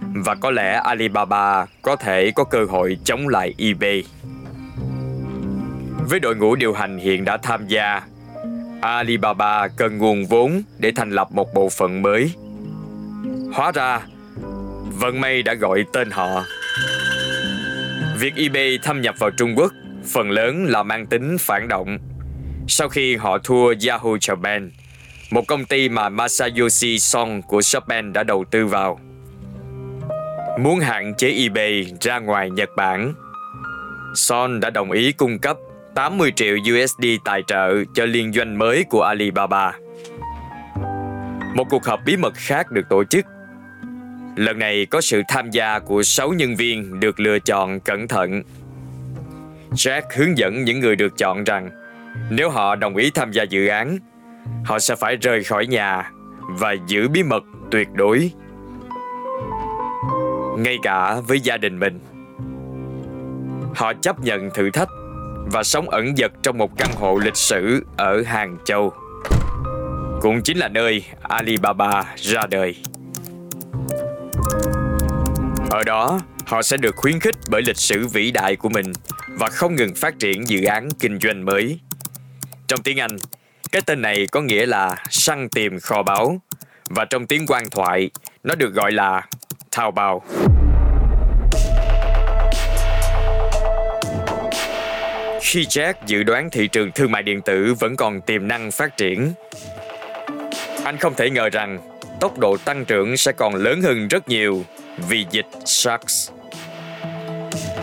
và 0.00 0.34
có 0.34 0.50
lẽ 0.50 0.80
Alibaba 0.84 1.66
có 1.82 1.96
thể 1.96 2.30
có 2.30 2.44
cơ 2.44 2.64
hội 2.64 2.98
chống 3.04 3.28
lại 3.28 3.54
eBay. 3.58 4.04
Với 6.08 6.20
đội 6.20 6.36
ngũ 6.36 6.54
điều 6.54 6.72
hành 6.72 6.98
hiện 6.98 7.24
đã 7.24 7.36
tham 7.36 7.66
gia, 7.66 8.02
Alibaba 8.80 9.68
cần 9.68 9.98
nguồn 9.98 10.26
vốn 10.26 10.62
để 10.78 10.92
thành 10.96 11.10
lập 11.10 11.28
một 11.32 11.54
bộ 11.54 11.68
phận 11.68 12.02
mới. 12.02 12.32
Hóa 13.52 13.72
ra, 13.72 14.00
vận 15.00 15.20
may 15.20 15.42
đã 15.42 15.54
gọi 15.54 15.84
tên 15.92 16.10
họ. 16.10 16.44
Việc 18.18 18.34
eBay 18.36 18.78
thâm 18.82 19.00
nhập 19.00 19.14
vào 19.18 19.30
Trung 19.30 19.54
Quốc 19.56 19.72
phần 20.12 20.30
lớn 20.30 20.64
là 20.64 20.82
mang 20.82 21.06
tính 21.06 21.36
phản 21.40 21.68
động. 21.68 21.98
Sau 22.68 22.88
khi 22.88 23.16
họ 23.16 23.38
thua 23.38 23.74
Yahoo 23.88 24.16
Japan, 24.16 24.70
một 25.30 25.46
công 25.48 25.64
ty 25.64 25.88
mà 25.88 26.08
Masayoshi 26.08 26.98
Son 26.98 27.42
của 27.42 27.60
Japan 27.60 28.12
đã 28.12 28.22
đầu 28.22 28.44
tư 28.50 28.66
vào. 28.66 29.00
Muốn 30.60 30.80
hạn 30.80 31.14
chế 31.14 31.30
eBay 31.30 31.92
ra 32.00 32.18
ngoài 32.18 32.50
Nhật 32.50 32.68
Bản, 32.76 33.14
Son 34.14 34.60
đã 34.60 34.70
đồng 34.70 34.90
ý 34.90 35.12
cung 35.12 35.38
cấp 35.38 35.56
80 35.98 36.32
triệu 36.36 36.56
USD 36.56 37.04
tài 37.24 37.42
trợ 37.46 37.84
cho 37.94 38.04
liên 38.04 38.32
doanh 38.32 38.58
mới 38.58 38.84
của 38.84 39.02
Alibaba. 39.02 39.72
Một 41.54 41.64
cuộc 41.70 41.84
họp 41.84 42.00
bí 42.04 42.16
mật 42.16 42.34
khác 42.36 42.70
được 42.70 42.88
tổ 42.88 43.04
chức 43.04 43.26
Lần 44.36 44.58
này 44.58 44.86
có 44.86 45.00
sự 45.00 45.22
tham 45.28 45.50
gia 45.50 45.78
của 45.78 46.02
6 46.02 46.32
nhân 46.32 46.56
viên 46.56 47.00
được 47.00 47.20
lựa 47.20 47.38
chọn 47.38 47.80
cẩn 47.80 48.08
thận. 48.08 48.42
Jack 49.70 50.02
hướng 50.16 50.38
dẫn 50.38 50.64
những 50.64 50.80
người 50.80 50.96
được 50.96 51.18
chọn 51.18 51.44
rằng 51.44 51.70
nếu 52.30 52.50
họ 52.50 52.74
đồng 52.74 52.96
ý 52.96 53.10
tham 53.10 53.32
gia 53.32 53.42
dự 53.42 53.66
án, 53.66 53.98
họ 54.64 54.78
sẽ 54.78 54.96
phải 54.96 55.16
rời 55.16 55.44
khỏi 55.44 55.66
nhà 55.66 56.10
và 56.48 56.74
giữ 56.86 57.08
bí 57.08 57.22
mật 57.22 57.44
tuyệt 57.70 57.88
đối. 57.94 58.30
Ngay 60.58 60.76
cả 60.82 61.20
với 61.26 61.40
gia 61.40 61.56
đình 61.56 61.78
mình. 61.78 62.00
Họ 63.74 63.92
chấp 64.02 64.20
nhận 64.20 64.50
thử 64.54 64.70
thách 64.70 64.88
và 65.52 65.62
sống 65.62 65.90
ẩn 65.90 66.16
dật 66.16 66.32
trong 66.42 66.58
một 66.58 66.78
căn 66.78 66.88
hộ 66.94 67.18
lịch 67.18 67.36
sử 67.36 67.84
ở 67.96 68.22
Hàng 68.22 68.56
Châu. 68.64 68.92
Cũng 70.20 70.42
chính 70.42 70.58
là 70.58 70.68
nơi 70.68 71.04
Alibaba 71.22 72.04
ra 72.16 72.42
đời. 72.50 72.74
Ở 75.70 75.84
đó, 75.86 76.20
họ 76.46 76.62
sẽ 76.62 76.76
được 76.76 76.96
khuyến 76.96 77.20
khích 77.20 77.34
bởi 77.50 77.62
lịch 77.62 77.76
sử 77.76 78.06
vĩ 78.06 78.30
đại 78.30 78.56
của 78.56 78.68
mình 78.68 78.92
và 79.28 79.48
không 79.48 79.76
ngừng 79.76 79.94
phát 79.94 80.18
triển 80.18 80.48
dự 80.48 80.64
án 80.64 80.88
kinh 81.00 81.18
doanh 81.20 81.44
mới. 81.44 81.80
Trong 82.66 82.82
tiếng 82.82 83.00
Anh, 83.00 83.16
cái 83.72 83.82
tên 83.86 84.02
này 84.02 84.26
có 84.32 84.40
nghĩa 84.40 84.66
là 84.66 84.96
săn 85.10 85.48
tìm 85.48 85.80
kho 85.80 86.02
báu 86.02 86.40
và 86.90 87.04
trong 87.04 87.26
tiếng 87.26 87.46
quan 87.46 87.70
thoại, 87.70 88.10
nó 88.44 88.54
được 88.54 88.74
gọi 88.74 88.92
là 88.92 89.26
thao 89.70 89.90
bao. 89.90 90.22
Khi 95.50 95.66
dự 96.06 96.22
đoán 96.22 96.50
thị 96.50 96.68
trường 96.68 96.92
thương 96.92 97.10
mại 97.10 97.22
điện 97.22 97.42
tử 97.42 97.74
vẫn 97.78 97.96
còn 97.96 98.20
tiềm 98.20 98.48
năng 98.48 98.70
phát 98.70 98.96
triển, 98.96 99.32
anh 100.84 100.96
không 100.96 101.14
thể 101.14 101.30
ngờ 101.30 101.48
rằng 101.48 101.78
tốc 102.20 102.38
độ 102.38 102.56
tăng 102.56 102.84
trưởng 102.84 103.16
sẽ 103.16 103.32
còn 103.32 103.54
lớn 103.54 103.82
hơn 103.82 104.08
rất 104.08 104.28
nhiều 104.28 104.64
vì 105.08 105.26
dịch 105.30 105.46
SARS. 105.64 106.30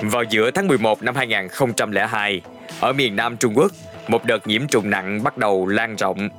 Vào 0.01 0.23
giữa 0.23 0.51
tháng 0.51 0.67
11 0.67 1.03
năm 1.03 1.15
2002, 1.15 2.41
ở 2.79 2.93
miền 2.93 3.15
Nam 3.15 3.37
Trung 3.37 3.53
Quốc, 3.57 3.71
một 4.07 4.25
đợt 4.25 4.47
nhiễm 4.47 4.67
trùng 4.67 4.89
nặng 4.89 5.23
bắt 5.23 5.37
đầu 5.37 5.67
lan 5.67 5.95
rộng. 5.95 6.29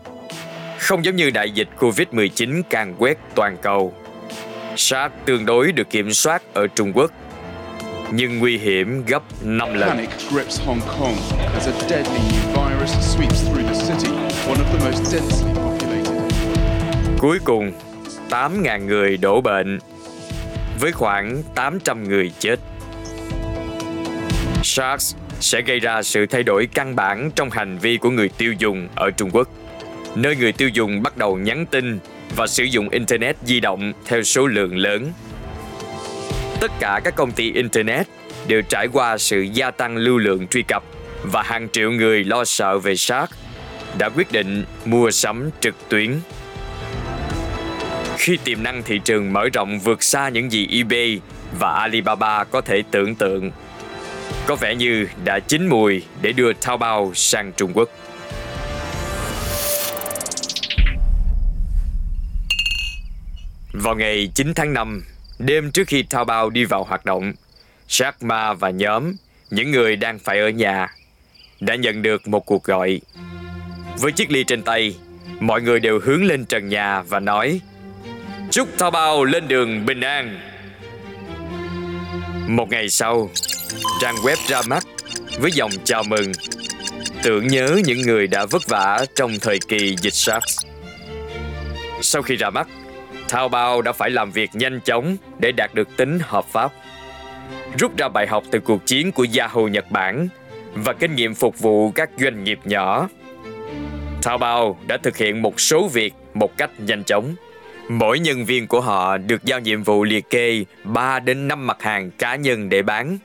Không 0.79 1.05
giống 1.05 1.17
như 1.17 1.31
đại 1.31 1.51
dịch 1.51 1.69
Covid-19 1.79 2.63
càng 2.71 2.95
quét 2.99 3.19
toàn 3.35 3.57
cầu. 3.63 3.95
SARS 4.77 5.15
tương 5.25 5.47
đối 5.47 5.73
được 5.73 5.91
kiểm 5.91 6.13
soát 6.13 6.43
ở 6.55 6.67
Trung 6.67 6.93
Quốc, 6.95 7.11
nhưng 8.13 8.39
nguy 8.39 8.59
hiểm 8.59 9.05
gấp 9.07 9.23
5 9.43 9.75
lần. 9.75 9.89
Panic 9.89 10.11
grips 10.31 10.61
Hong 10.67 10.81
Kong 10.81 11.15
as 11.55 11.69
a 11.69 11.89
deadly 11.89 12.19
new 12.19 12.53
virus 12.55 12.91
sweeps 12.91 13.53
through 13.53 13.67
the 13.67 13.75
city, 13.75 14.13
one 14.49 14.59
of 14.59 14.79
the 14.79 14.91
most 14.91 15.05
densely 15.05 15.55
populated. 15.55 16.23
Cuối 17.19 17.39
cùng, 17.45 17.73
8.000 18.31 18.87
người 18.87 19.17
đổ 19.17 19.41
bệnh, 19.41 19.79
với 20.81 20.93
khoảng 20.93 21.43
800 21.55 22.05
người 22.09 22.33
chết. 22.39 22.57
SARS 24.63 25.15
sẽ 25.41 25.63
gây 25.63 25.81
ra 25.81 26.03
sự 26.03 26.27
thay 26.27 26.43
đổi 26.43 26.69
căn 26.75 26.97
bản 26.97 27.31
trong 27.31 27.51
hành 27.51 27.79
vi 27.79 27.97
của 27.97 28.11
người 28.11 28.29
tiêu 28.29 28.53
dùng 28.59 28.89
ở 28.95 29.11
Trung 29.11 29.31
Quốc, 29.33 29.49
nơi 30.15 30.37
người 30.37 30.53
tiêu 30.53 30.69
dùng 30.69 31.03
bắt 31.03 31.17
đầu 31.17 31.39
nhắn 31.39 31.67
tin 31.67 31.99
và 32.37 32.47
sử 32.47 32.65
dụng 32.65 32.89
Internet 32.89 33.37
di 33.45 33.61
động 33.61 33.93
theo 34.07 34.23
số 34.23 34.47
lượng 34.47 34.77
lớn. 34.77 35.13
Tất 36.67 36.73
cả 36.81 37.01
các 37.05 37.15
công 37.17 37.33
ty 37.33 37.53
Internet 37.53 38.07
đều 38.47 38.63
trải 38.63 38.89
qua 38.93 39.19
sự 39.19 39.41
gia 39.41 39.71
tăng 39.71 39.97
lưu 39.97 40.19
lượng 40.19 40.47
truy 40.49 40.63
cập 40.63 40.85
và 41.23 41.43
hàng 41.43 41.69
triệu 41.73 41.91
người 41.91 42.25
lo 42.25 42.45
sợ 42.45 42.79
về 42.79 42.97
SARS 42.97 43.33
đã 43.99 44.09
quyết 44.09 44.33
định 44.33 44.65
mua 44.85 45.11
sắm 45.11 45.51
trực 45.61 45.75
tuyến. 45.89 46.21
Khi 48.17 48.39
tiềm 48.45 48.63
năng 48.63 48.83
thị 48.83 49.01
trường 49.05 49.33
mở 49.33 49.49
rộng 49.53 49.79
vượt 49.79 50.03
xa 50.03 50.29
những 50.29 50.53
gì 50.53 50.69
eBay 50.71 51.21
và 51.59 51.73
Alibaba 51.73 52.45
có 52.45 52.61
thể 52.61 52.83
tưởng 52.91 53.15
tượng, 53.15 53.51
có 54.47 54.57
vẻ 54.57 54.75
như 54.75 55.09
đã 55.25 55.39
chín 55.39 55.67
mùi 55.67 56.03
để 56.23 56.33
đưa 56.33 56.53
Taobao 56.53 57.13
sang 57.15 57.53
Trung 57.57 57.73
Quốc. 57.75 57.89
Vào 63.73 63.95
ngày 63.95 64.31
9 64.35 64.55
tháng 64.55 64.73
5, 64.73 65.03
đêm 65.39 65.71
trước 65.71 65.89
khi 65.89 66.03
Thao 66.03 66.25
Bao 66.25 66.51
đi 66.51 66.65
vào 66.65 66.85
hoạt 66.85 67.05
động, 67.05 67.33
Jack 67.89 68.13
Ma 68.21 68.55
và 68.55 68.71
nhóm, 68.71 69.13
những 69.51 69.71
người 69.71 69.97
đang 69.97 70.19
phải 70.19 70.41
ở 70.41 70.49
nhà, 70.49 70.89
đã 71.61 71.75
nhận 71.75 72.03
được 72.03 72.29
một 72.29 72.47
cuộc 72.47 72.65
gọi. 72.65 73.01
Với 73.99 74.13
chiếc 74.13 74.31
ly 74.31 74.45
trên 74.45 74.63
tay, 74.63 74.97
mọi 75.41 75.63
người 75.63 75.81
đều 75.81 76.01
hướng 76.01 76.25
lên 76.25 76.45
trần 76.45 76.69
nhà 76.69 77.03
và 77.03 77.21
nói 77.21 77.61
Chúc 78.51 78.69
Thao 78.79 78.91
Bao 78.91 79.25
lên 79.25 79.49
đường 79.49 79.87
bình 79.87 80.01
an. 80.01 80.41
Một 82.49 82.71
ngày 82.71 82.89
sau, 82.89 83.31
trang 84.01 84.15
web 84.15 84.37
ra 84.49 84.63
mắt 84.67 84.85
với 85.39 85.51
dòng 85.53 85.71
chào 85.85 86.03
mừng, 86.03 86.33
tưởng 87.23 87.47
nhớ 87.47 87.81
những 87.85 88.03
người 88.03 88.27
đã 88.27 88.47
vất 88.47 88.69
vả 88.69 89.05
trong 89.15 89.39
thời 89.41 89.59
kỳ 89.69 89.97
dịch 90.01 90.15
SARS. 90.15 90.59
Sau 92.03 92.23
khi 92.23 92.37
ra 92.37 92.51
mắt, 92.51 92.69
Taobao 93.31 93.83
đã 93.83 93.93
phải 93.93 94.11
làm 94.11 94.31
việc 94.31 94.51
nhanh 94.53 94.81
chóng 94.81 95.17
để 95.39 95.53
đạt 95.53 95.75
được 95.75 95.97
tính 95.97 96.19
hợp 96.23 96.45
pháp. 96.45 96.73
Rút 97.79 97.97
ra 97.97 98.09
bài 98.09 98.27
học 98.27 98.45
từ 98.51 98.61
cuộc 98.61 98.87
chiến 98.87 99.13
của 99.13 99.27
Yahoo 99.39 99.63
Nhật 99.63 99.91
Bản 99.91 100.29
và 100.75 100.93
kinh 100.93 101.15
nghiệm 101.15 101.35
phục 101.35 101.59
vụ 101.59 101.91
các 101.91 102.11
doanh 102.19 102.45
nghiệp 102.45 102.59
nhỏ. 102.65 103.09
Taobao 104.23 104.79
đã 104.87 104.97
thực 104.97 105.17
hiện 105.17 105.43
một 105.43 105.61
số 105.61 105.89
việc 105.89 106.15
một 106.35 106.57
cách 106.57 106.71
nhanh 106.79 107.05
chóng. 107.05 107.35
Mỗi 107.89 108.19
nhân 108.19 108.45
viên 108.45 108.67
của 108.67 108.81
họ 108.81 109.19
được 109.19 109.45
giao 109.45 109.61
nhiệm 109.61 109.83
vụ 109.83 110.05
liệt 110.05 110.31
kê 110.31 110.65
3 110.85 111.21
đến 111.21 111.49
5 111.49 111.67
mặt 111.67 111.83
hàng 111.83 112.11
cá 112.11 112.37
nhân 112.37 112.69
để 112.69 112.83
bán. 112.83 113.19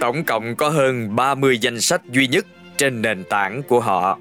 Tổng 0.00 0.24
cộng 0.24 0.56
có 0.56 0.68
hơn 0.68 1.16
30 1.16 1.58
danh 1.58 1.80
sách 1.80 2.00
duy 2.04 2.26
nhất 2.26 2.46
trên 2.76 3.02
nền 3.02 3.24
tảng 3.24 3.62
của 3.62 3.80
họ. 3.80 4.18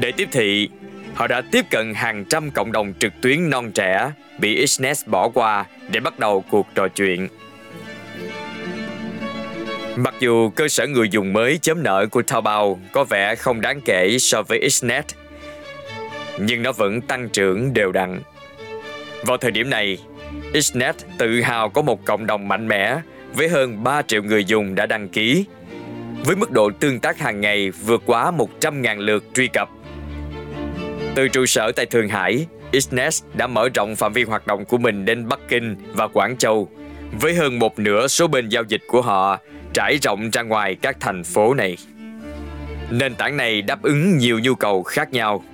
Để 0.00 0.12
tiếp 0.12 0.28
thị, 0.32 0.68
họ 1.18 1.26
đã 1.26 1.42
tiếp 1.50 1.64
cận 1.70 1.94
hàng 1.94 2.24
trăm 2.24 2.50
cộng 2.50 2.72
đồng 2.72 2.94
trực 2.98 3.12
tuyến 3.20 3.50
non 3.50 3.72
trẻ 3.72 4.12
bị 4.38 4.66
Xnet 4.66 4.96
bỏ 5.06 5.28
qua 5.28 5.64
để 5.88 6.00
bắt 6.00 6.18
đầu 6.18 6.44
cuộc 6.50 6.66
trò 6.74 6.88
chuyện. 6.88 7.28
Mặc 9.96 10.14
dù 10.20 10.50
cơ 10.50 10.68
sở 10.68 10.86
người 10.86 11.08
dùng 11.08 11.32
mới 11.32 11.58
chấm 11.58 11.82
nợ 11.82 12.06
của 12.10 12.22
Taobao 12.22 12.80
có 12.92 13.04
vẻ 13.04 13.34
không 13.34 13.60
đáng 13.60 13.80
kể 13.84 14.16
so 14.20 14.42
với 14.42 14.70
Xnet, 14.70 15.04
nhưng 16.38 16.62
nó 16.62 16.72
vẫn 16.72 17.00
tăng 17.00 17.28
trưởng 17.28 17.74
đều 17.74 17.92
đặn. 17.92 18.20
Vào 19.26 19.36
thời 19.36 19.50
điểm 19.50 19.70
này, 19.70 19.98
Xnet 20.62 20.96
tự 21.18 21.40
hào 21.40 21.68
có 21.68 21.82
một 21.82 22.04
cộng 22.04 22.26
đồng 22.26 22.48
mạnh 22.48 22.68
mẽ 22.68 22.96
với 23.34 23.48
hơn 23.48 23.84
3 23.84 24.02
triệu 24.02 24.22
người 24.22 24.44
dùng 24.44 24.74
đã 24.74 24.86
đăng 24.86 25.08
ký, 25.08 25.44
với 26.24 26.36
mức 26.36 26.50
độ 26.50 26.70
tương 26.80 27.00
tác 27.00 27.18
hàng 27.18 27.40
ngày 27.40 27.70
vượt 27.70 28.02
quá 28.06 28.32
100.000 28.60 28.98
lượt 28.98 29.24
truy 29.34 29.48
cập. 29.52 29.68
Từ 31.18 31.28
trụ 31.28 31.46
sở 31.46 31.72
tại 31.72 31.86
Thượng 31.86 32.08
Hải, 32.08 32.46
Isnes 32.70 33.22
đã 33.34 33.46
mở 33.46 33.68
rộng 33.74 33.96
phạm 33.96 34.12
vi 34.12 34.22
hoạt 34.22 34.46
động 34.46 34.64
của 34.64 34.78
mình 34.78 35.04
đến 35.04 35.28
Bắc 35.28 35.38
Kinh 35.48 35.76
và 35.92 36.08
Quảng 36.08 36.36
Châu, 36.36 36.68
với 37.20 37.34
hơn 37.34 37.58
một 37.58 37.78
nửa 37.78 38.06
số 38.06 38.26
bên 38.26 38.48
giao 38.48 38.62
dịch 38.68 38.80
của 38.86 39.02
họ 39.02 39.38
trải 39.74 39.98
rộng 40.02 40.30
ra 40.30 40.42
ngoài 40.42 40.74
các 40.74 40.96
thành 41.00 41.24
phố 41.24 41.54
này. 41.54 41.76
Nền 42.90 43.14
tảng 43.14 43.36
này 43.36 43.62
đáp 43.62 43.82
ứng 43.82 44.18
nhiều 44.18 44.38
nhu 44.38 44.54
cầu 44.54 44.82
khác 44.82 45.12
nhau, 45.12 45.44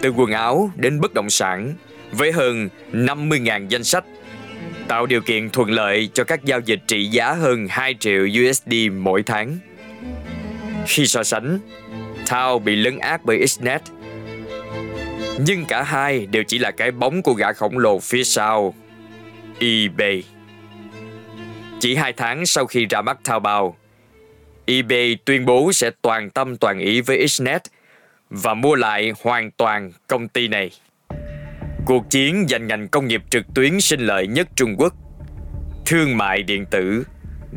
từ 0.00 0.10
quần 0.10 0.32
áo 0.32 0.70
đến 0.76 1.00
bất 1.00 1.14
động 1.14 1.30
sản, 1.30 1.74
với 2.12 2.32
hơn 2.32 2.68
50.000 2.92 3.68
danh 3.68 3.84
sách, 3.84 4.04
tạo 4.88 5.06
điều 5.06 5.20
kiện 5.20 5.50
thuận 5.50 5.70
lợi 5.70 6.08
cho 6.14 6.24
các 6.24 6.44
giao 6.44 6.60
dịch 6.60 6.80
trị 6.86 7.04
giá 7.04 7.32
hơn 7.32 7.66
2 7.70 7.94
triệu 8.00 8.26
USD 8.42 8.74
mỗi 8.92 9.22
tháng. 9.22 9.58
Khi 10.86 11.06
so 11.06 11.22
sánh, 11.22 11.58
Tao 12.28 12.58
bị 12.58 12.76
lấn 12.76 12.98
át 12.98 13.20
bởi 13.24 13.46
Xnet, 13.46 13.82
nhưng 15.38 15.64
cả 15.64 15.82
hai 15.82 16.26
đều 16.26 16.42
chỉ 16.48 16.58
là 16.58 16.70
cái 16.70 16.90
bóng 16.90 17.22
của 17.22 17.34
gã 17.34 17.52
khổng 17.52 17.78
lồ 17.78 17.98
phía 17.98 18.24
sau, 18.24 18.74
eBay. 19.58 20.22
Chỉ 21.80 21.94
hai 21.94 22.12
tháng 22.12 22.46
sau 22.46 22.66
khi 22.66 22.86
ra 22.86 23.02
mắt 23.02 23.18
Taobao, 23.24 23.76
eBay 24.66 25.16
tuyên 25.24 25.46
bố 25.46 25.72
sẽ 25.72 25.90
toàn 26.02 26.30
tâm 26.30 26.56
toàn 26.56 26.78
ý 26.78 27.00
với 27.00 27.28
Xnet 27.28 27.62
và 28.30 28.54
mua 28.54 28.74
lại 28.74 29.12
hoàn 29.22 29.50
toàn 29.50 29.92
công 30.06 30.28
ty 30.28 30.48
này. 30.48 30.70
Cuộc 31.86 32.10
chiến 32.10 32.46
giành 32.48 32.66
ngành 32.66 32.88
công 32.88 33.08
nghiệp 33.08 33.22
trực 33.30 33.44
tuyến 33.54 33.80
sinh 33.80 34.00
lợi 34.00 34.26
nhất 34.26 34.48
Trung 34.56 34.74
Quốc, 34.78 34.94
thương 35.86 36.16
mại 36.16 36.42
điện 36.42 36.66
tử 36.70 37.04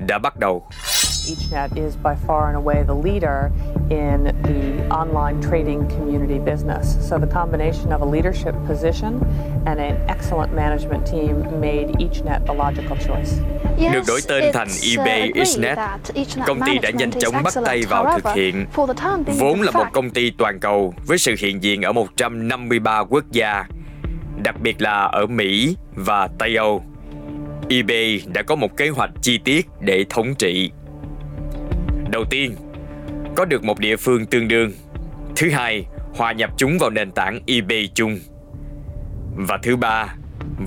đã 0.08 0.18
bắt 0.18 0.40
đầu. 0.40 0.70
EachNet 1.28 1.78
is 1.78 1.96
by 2.04 2.16
far 2.28 2.48
and 2.48 2.56
away 2.56 2.84
the 2.88 2.94
leader 2.94 3.52
in 3.90 4.24
the 4.44 4.88
online 4.90 5.42
trading 5.42 5.86
community 5.90 6.40
business. 6.40 6.98
So 7.10 7.18
the 7.18 7.28
combination 7.34 7.92
of 7.92 8.02
a 8.02 8.06
leadership 8.06 8.56
position 8.68 9.20
and 9.66 9.80
an 9.80 9.96
excellent 10.08 10.54
management 10.56 11.06
team 11.12 11.62
made 11.62 11.88
EachNet 12.00 12.46
the 12.48 12.54
logical 12.54 12.98
choice. 13.08 13.32
Được 13.94 14.04
đổi 14.08 14.22
tên 14.28 14.54
thành 14.54 14.68
eBay 14.84 15.46
Xnet, 15.46 15.78
công 16.48 16.60
ty 16.66 16.78
đã 16.82 16.90
nhanh 16.90 17.12
chóng 17.12 17.44
bắt 17.44 17.54
tay 17.66 17.82
vào 17.90 18.20
thực 18.20 18.34
hiện. 18.34 18.66
Vốn 19.40 19.62
là 19.62 19.72
một 19.72 19.86
công 19.94 20.10
ty 20.10 20.32
toàn 20.38 20.60
cầu 20.60 20.94
với 21.08 21.18
sự 21.18 21.36
hiện 21.40 21.64
diện 21.64 21.82
ở 21.82 21.92
153 21.92 23.00
quốc 23.00 23.24
gia, 23.32 23.66
đặc 24.44 24.56
biệt 24.62 24.82
là 24.82 25.04
ở 25.04 25.26
Mỹ 25.26 25.78
và 25.96 26.28
Tây 26.40 26.56
Âu. 26.56 26.84
eBay 27.70 28.22
đã 28.34 28.42
có 28.42 28.56
một 28.56 28.78
kế 28.78 28.90
hoạch 28.90 29.10
chi 29.22 29.38
tiết 29.38 29.68
để 29.80 30.06
thống 30.10 30.36
trị. 30.36 30.72
Đầu 32.12 32.26
tiên, 32.30 32.56
có 33.36 33.46
được 33.46 33.64
một 33.64 33.80
địa 33.80 33.98
phương 33.98 34.26
tương 34.26 34.48
đương. 34.48 34.72
Thứ 35.36 35.50
hai, 35.50 35.86
hòa 36.14 36.32
nhập 36.32 36.50
chúng 36.58 36.78
vào 36.80 36.90
nền 36.90 37.12
tảng 37.12 37.40
eBay 37.48 37.90
chung. 37.96 38.20
Và 39.36 39.60
thứ 39.64 39.76
ba, 39.76 40.16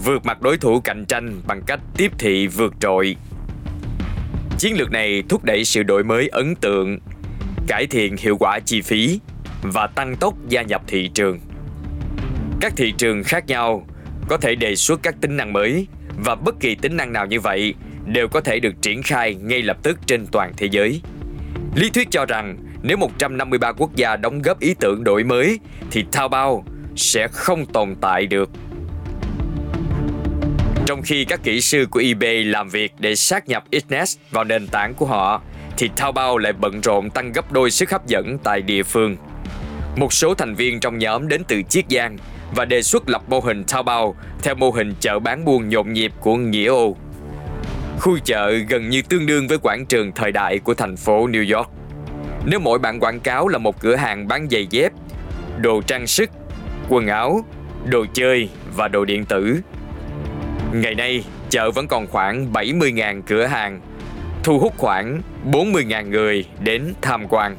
vượt 0.05 0.25
mặt 0.25 0.43
đối 0.43 0.59
thủ 0.59 0.81
cạnh 0.81 1.05
tranh 1.07 1.41
bằng 1.47 1.63
cách 1.67 1.81
tiếp 1.97 2.13
thị 2.19 2.47
vượt 2.47 2.75
trội. 2.81 3.17
Chiến 4.59 4.75
lược 4.79 4.91
này 4.91 5.23
thúc 5.29 5.45
đẩy 5.45 5.65
sự 5.65 5.83
đổi 5.83 6.05
mới 6.05 6.29
ấn 6.29 6.55
tượng, 6.55 6.99
cải 7.67 7.87
thiện 7.87 8.17
hiệu 8.17 8.37
quả 8.41 8.59
chi 8.65 8.83
phí 8.83 9.21
và 9.63 9.87
tăng 9.87 10.17
tốc 10.17 10.35
gia 10.49 10.63
nhập 10.63 10.83
thị 10.87 11.11
trường. 11.15 11.39
Các 12.61 12.73
thị 12.77 12.93
trường 12.99 13.25
khác 13.25 13.47
nhau 13.47 13.87
có 14.29 14.37
thể 14.37 14.55
đề 14.55 14.77
xuất 14.77 15.01
các 15.03 15.15
tính 15.21 15.37
năng 15.37 15.53
mới 15.53 15.87
và 16.25 16.35
bất 16.35 16.61
kỳ 16.61 16.75
tính 16.75 16.97
năng 16.97 17.13
nào 17.13 17.27
như 17.27 17.41
vậy 17.41 17.75
đều 18.07 18.29
có 18.29 18.41
thể 18.41 18.61
được 18.61 18.83
triển 18.83 19.03
khai 19.03 19.35
ngay 19.35 19.63
lập 19.63 19.77
tức 19.83 19.99
trên 20.07 20.27
toàn 20.33 20.53
thế 20.57 20.69
giới. 20.71 21.03
Lý 21.75 21.91
thuyết 21.91 22.09
cho 22.11 22.27
rằng 22.27 22.57
nếu 22.83 22.97
153 22.97 23.73
quốc 23.73 23.95
gia 23.95 24.17
đóng 24.17 24.43
góp 24.43 24.61
ý 24.61 24.75
tưởng 24.81 25.05
đổi 25.05 25.25
mới 25.25 25.61
thì 25.91 26.05
Taobao 26.13 26.65
sẽ 26.97 27.29
không 27.33 27.67
tồn 27.67 27.95
tại 28.01 28.27
được. 28.27 28.51
Trong 30.87 31.03
khi 31.03 31.25
các 31.25 31.41
kỹ 31.43 31.61
sư 31.61 31.87
của 31.91 32.01
eBay 32.01 32.45
làm 32.45 32.69
việc 32.69 32.93
để 32.99 33.15
sát 33.15 33.49
nhập 33.49 33.65
itnes 33.71 34.17
vào 34.31 34.45
nền 34.45 34.67
tảng 34.67 34.95
của 34.95 35.07
họ, 35.07 35.43
thì 35.77 35.91
Taobao 35.97 36.39
lại 36.39 36.53
bận 36.53 36.81
rộn 36.81 37.11
tăng 37.11 37.33
gấp 37.33 37.53
đôi 37.53 37.71
sức 37.71 37.91
hấp 37.91 38.07
dẫn 38.07 38.39
tại 38.45 38.63
địa 38.63 38.83
phương. 38.83 39.17
Một 39.97 40.13
số 40.13 40.35
thành 40.35 40.55
viên 40.55 40.81
trong 40.81 40.99
nhóm 40.99 41.29
đến 41.29 41.43
từ 41.49 41.63
Chiết 41.63 41.85
Giang 41.91 42.17
và 42.55 42.65
đề 42.65 42.83
xuất 42.83 43.09
lập 43.09 43.23
mô 43.29 43.41
hình 43.41 43.65
Taobao 43.65 44.17
theo 44.43 44.55
mô 44.55 44.71
hình 44.71 44.95
chợ 45.01 45.19
bán 45.19 45.45
buôn 45.45 45.69
nhộn 45.69 45.93
nhịp 45.93 46.13
của 46.21 46.37
Nghĩa 46.37 46.67
Ô. 46.67 46.97
Khu 48.01 48.19
chợ 48.19 48.51
gần 48.69 48.89
như 48.89 49.03
tương 49.03 49.27
đương 49.27 49.49
với 49.49 49.59
quảng 49.59 49.87
trường 49.87 50.13
thời 50.13 50.33
đại 50.33 50.59
của 50.59 50.75
thành 50.75 50.97
phố 50.97 51.29
New 51.29 51.57
York. 51.57 51.71
Nếu 52.47 52.61
mỗi 52.61 52.79
bản 52.79 53.01
quảng 53.01 53.21
cáo 53.21 53.49
là 53.49 53.59
một 53.59 53.81
cửa 53.81 53.97
hàng 53.97 54.29
bán 54.29 54.49
giày 54.51 54.67
dép, 54.71 54.93
đồ 55.59 55.83
trang 55.87 56.07
sức, 56.07 56.31
quần 56.89 57.07
áo, 57.07 57.45
đồ 57.87 58.07
chơi 58.15 58.49
và 58.77 58.89
đồ 58.89 59.05
điện 59.05 59.25
tử. 59.25 59.61
Ngày 60.73 60.95
nay, 60.95 61.25
chợ 61.51 61.71
vẫn 61.71 61.89
còn 61.89 62.07
khoảng 62.07 62.53
70.000 62.53 63.23
cửa 63.23 63.47
hàng, 63.47 63.81
thu 64.45 64.59
hút 64.59 64.75
khoảng 64.79 65.23
40.000 65.53 66.09
người 66.09 66.45
đến 66.61 66.95
tham 67.03 67.27
quan. 67.29 67.57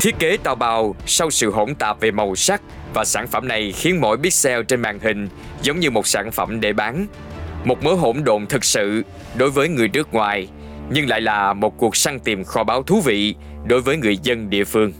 Thiết 0.00 0.14
kế 0.18 0.36
tàu 0.36 0.54
bào 0.54 0.94
sau 1.06 1.30
sự 1.30 1.50
hỗn 1.50 1.74
tạp 1.74 2.00
về 2.00 2.10
màu 2.10 2.34
sắc 2.34 2.62
và 2.94 3.04
sản 3.04 3.26
phẩm 3.26 3.48
này 3.48 3.72
khiến 3.72 4.00
mỗi 4.00 4.16
pixel 4.16 4.62
trên 4.68 4.80
màn 4.80 4.98
hình 4.98 5.28
giống 5.62 5.80
như 5.80 5.90
một 5.90 6.06
sản 6.06 6.30
phẩm 6.32 6.60
để 6.60 6.72
bán. 6.72 7.06
Một 7.64 7.82
mớ 7.82 7.92
hỗn 7.92 8.24
độn 8.24 8.46
thực 8.46 8.64
sự 8.64 9.02
đối 9.36 9.50
với 9.50 9.68
người 9.68 9.88
nước 9.88 10.14
ngoài, 10.14 10.48
nhưng 10.90 11.08
lại 11.08 11.20
là 11.20 11.52
một 11.52 11.78
cuộc 11.78 11.96
săn 11.96 12.20
tìm 12.20 12.44
kho 12.44 12.64
báu 12.64 12.82
thú 12.82 13.00
vị 13.00 13.34
đối 13.66 13.80
với 13.80 13.96
người 13.96 14.16
dân 14.22 14.50
địa 14.50 14.64
phương. 14.64 14.92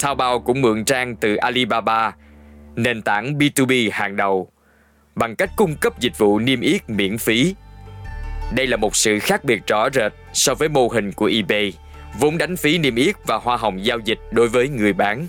Taobao 0.00 0.40
cũng 0.40 0.62
mượn 0.62 0.84
trang 0.84 1.16
từ 1.16 1.36
Alibaba, 1.36 2.12
nền 2.76 3.02
tảng 3.02 3.38
B2B 3.38 3.88
hàng 3.92 4.16
đầu, 4.16 4.48
bằng 5.14 5.36
cách 5.36 5.50
cung 5.56 5.76
cấp 5.80 6.00
dịch 6.00 6.18
vụ 6.18 6.38
niêm 6.38 6.60
yết 6.60 6.90
miễn 6.90 7.18
phí. 7.18 7.54
Đây 8.54 8.66
là 8.66 8.76
một 8.76 8.96
sự 8.96 9.18
khác 9.18 9.44
biệt 9.44 9.66
rõ 9.66 9.88
rệt 9.90 10.12
so 10.32 10.54
với 10.54 10.68
mô 10.68 10.88
hình 10.88 11.12
của 11.12 11.30
eBay, 11.34 11.72
vốn 12.20 12.38
đánh 12.38 12.56
phí 12.56 12.78
niêm 12.78 12.94
yết 12.94 13.14
và 13.26 13.36
hoa 13.36 13.56
hồng 13.56 13.84
giao 13.84 13.98
dịch 13.98 14.18
đối 14.30 14.48
với 14.48 14.68
người 14.68 14.92
bán. 14.92 15.26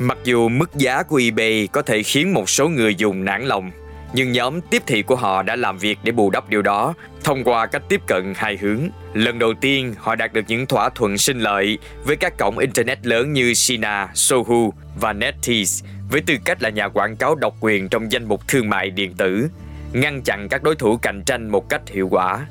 Mặc 0.00 0.18
dù 0.24 0.48
mức 0.48 0.74
giá 0.74 1.02
của 1.02 1.20
eBay 1.24 1.68
có 1.72 1.82
thể 1.82 2.02
khiến 2.02 2.34
một 2.34 2.50
số 2.50 2.68
người 2.68 2.94
dùng 2.94 3.24
nản 3.24 3.44
lòng, 3.44 3.70
nhưng 4.12 4.32
nhóm 4.32 4.60
tiếp 4.60 4.82
thị 4.86 5.02
của 5.02 5.16
họ 5.16 5.42
đã 5.42 5.56
làm 5.56 5.78
việc 5.78 5.98
để 6.02 6.12
bù 6.12 6.30
đắp 6.30 6.48
điều 6.48 6.62
đó 6.62 6.94
thông 7.24 7.44
qua 7.44 7.66
cách 7.66 7.82
tiếp 7.88 8.00
cận 8.06 8.32
hai 8.36 8.56
hướng. 8.56 8.80
Lần 9.14 9.38
đầu 9.38 9.54
tiên, 9.60 9.94
họ 9.98 10.14
đạt 10.14 10.32
được 10.32 10.44
những 10.48 10.66
thỏa 10.66 10.88
thuận 10.88 11.18
sinh 11.18 11.40
lợi 11.40 11.78
với 12.04 12.16
các 12.16 12.38
cổng 12.38 12.58
internet 12.58 13.06
lớn 13.06 13.32
như 13.32 13.54
Sina, 13.54 14.08
Sohu 14.14 14.72
và 15.00 15.12
NetEase 15.12 15.86
với 16.10 16.20
tư 16.20 16.34
cách 16.44 16.62
là 16.62 16.68
nhà 16.68 16.88
quảng 16.88 17.16
cáo 17.16 17.34
độc 17.34 17.54
quyền 17.60 17.88
trong 17.88 18.12
danh 18.12 18.24
mục 18.24 18.48
thương 18.48 18.68
mại 18.68 18.90
điện 18.90 19.14
tử, 19.14 19.48
ngăn 19.92 20.22
chặn 20.22 20.48
các 20.50 20.62
đối 20.62 20.74
thủ 20.74 20.96
cạnh 21.02 21.22
tranh 21.26 21.48
một 21.48 21.68
cách 21.68 21.82
hiệu 21.88 22.08
quả. 22.10 22.46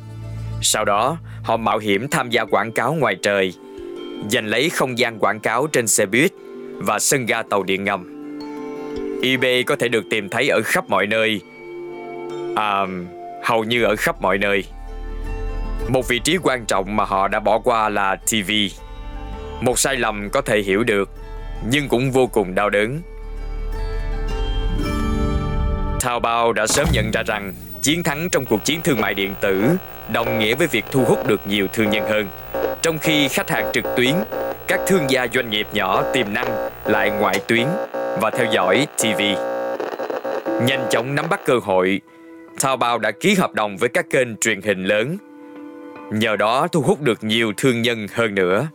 Sau 0.62 0.86
đó, 0.86 1.18
họ 1.44 1.58
mạo 1.58 1.78
hiểm 1.78 2.08
tham 2.08 2.30
gia 2.30 2.46
quảng 2.46 2.72
cáo 2.72 2.94
ngoài 2.94 3.16
trời, 3.22 3.54
giành 4.32 4.48
lấy 4.48 4.70
không 4.70 4.98
gian 4.98 5.20
quảng 5.20 5.40
cáo 5.40 5.68
trên 5.68 5.88
xe 5.88 6.06
buýt 6.06 6.32
và 6.74 7.00
sân 7.00 7.26
ga 7.26 7.42
tàu 7.42 7.64
điện 7.64 7.84
ngầm 7.84 8.17
eBay 9.24 9.64
có 9.64 9.76
thể 9.76 9.88
được 9.88 10.04
tìm 10.10 10.30
thấy 10.30 10.50
ở 10.50 10.62
khắp 10.62 10.90
mọi 10.90 11.08
nơi. 11.08 11.42
À, 12.56 12.86
hầu 13.44 13.64
như 13.64 13.84
ở 13.84 13.96
khắp 13.96 14.22
mọi 14.22 14.38
nơi. 14.38 14.64
Một 15.90 16.08
vị 16.08 16.20
trí 16.20 16.38
quan 16.44 16.66
trọng 16.66 16.96
mà 16.96 17.06
họ 17.06 17.28
đã 17.28 17.40
bỏ 17.40 17.60
qua 17.60 17.90
là 17.90 18.16
TV. 18.16 18.52
Một 19.62 19.80
sai 19.80 19.96
lầm 19.96 20.30
có 20.30 20.42
thể 20.42 20.60
hiểu 20.60 20.84
được, 20.84 21.10
nhưng 21.70 21.88
cũng 21.88 22.12
vô 22.12 22.28
cùng 22.28 22.56
đau 22.56 22.70
đớn. 22.70 23.02
Taobao 26.02 26.54
đã 26.54 26.68
sớm 26.68 26.88
nhận 26.94 27.12
ra 27.12 27.24
rằng 27.24 27.54
chiến 27.88 28.04
thắng 28.04 28.30
trong 28.30 28.46
cuộc 28.46 28.66
chiến 28.66 28.80
thương 28.84 29.02
mại 29.02 29.14
điện 29.14 29.34
tử 29.42 29.64
đồng 30.14 30.40
nghĩa 30.40 30.56
với 30.56 30.68
việc 30.68 30.86
thu 30.92 31.04
hút 31.04 31.28
được 31.28 31.42
nhiều 31.48 31.68
thương 31.74 31.90
nhân 31.90 32.04
hơn. 32.10 32.28
Trong 32.82 32.98
khi 32.98 33.28
khách 33.28 33.50
hàng 33.50 33.70
trực 33.74 33.86
tuyến, 33.98 34.14
các 34.68 34.80
thương 34.88 35.10
gia 35.10 35.28
doanh 35.34 35.50
nghiệp 35.50 35.68
nhỏ 35.74 36.04
tiềm 36.14 36.34
năng 36.34 36.70
lại 36.86 37.10
ngoại 37.10 37.40
tuyến 37.48 37.68
và 38.22 38.30
theo 38.30 38.52
dõi 38.52 38.88
TV. 38.98 39.22
Nhanh 40.46 40.88
chóng 40.90 41.16
nắm 41.16 41.26
bắt 41.30 41.42
cơ 41.46 41.60
hội, 41.64 42.02
Taobao 42.62 43.00
đã 43.00 43.12
ký 43.12 43.34
hợp 43.34 43.54
đồng 43.54 43.78
với 43.78 43.90
các 43.90 44.06
kênh 44.10 44.38
truyền 44.38 44.62
hình 44.62 44.84
lớn. 44.84 45.18
Nhờ 46.12 46.36
đó 46.36 46.68
thu 46.68 46.82
hút 46.82 47.02
được 47.02 47.24
nhiều 47.24 47.54
thương 47.58 47.82
nhân 47.82 48.08
hơn 48.14 48.36
nữa. 48.36 48.68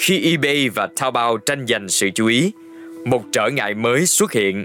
Khi 0.00 0.30
eBay 0.30 0.68
và 0.68 0.88
Taobao 1.00 1.38
tranh 1.38 1.66
giành 1.66 1.88
sự 1.88 2.10
chú 2.14 2.26
ý, 2.26 2.52
một 3.04 3.22
trở 3.32 3.48
ngại 3.48 3.74
mới 3.74 4.06
xuất 4.06 4.32
hiện. 4.32 4.64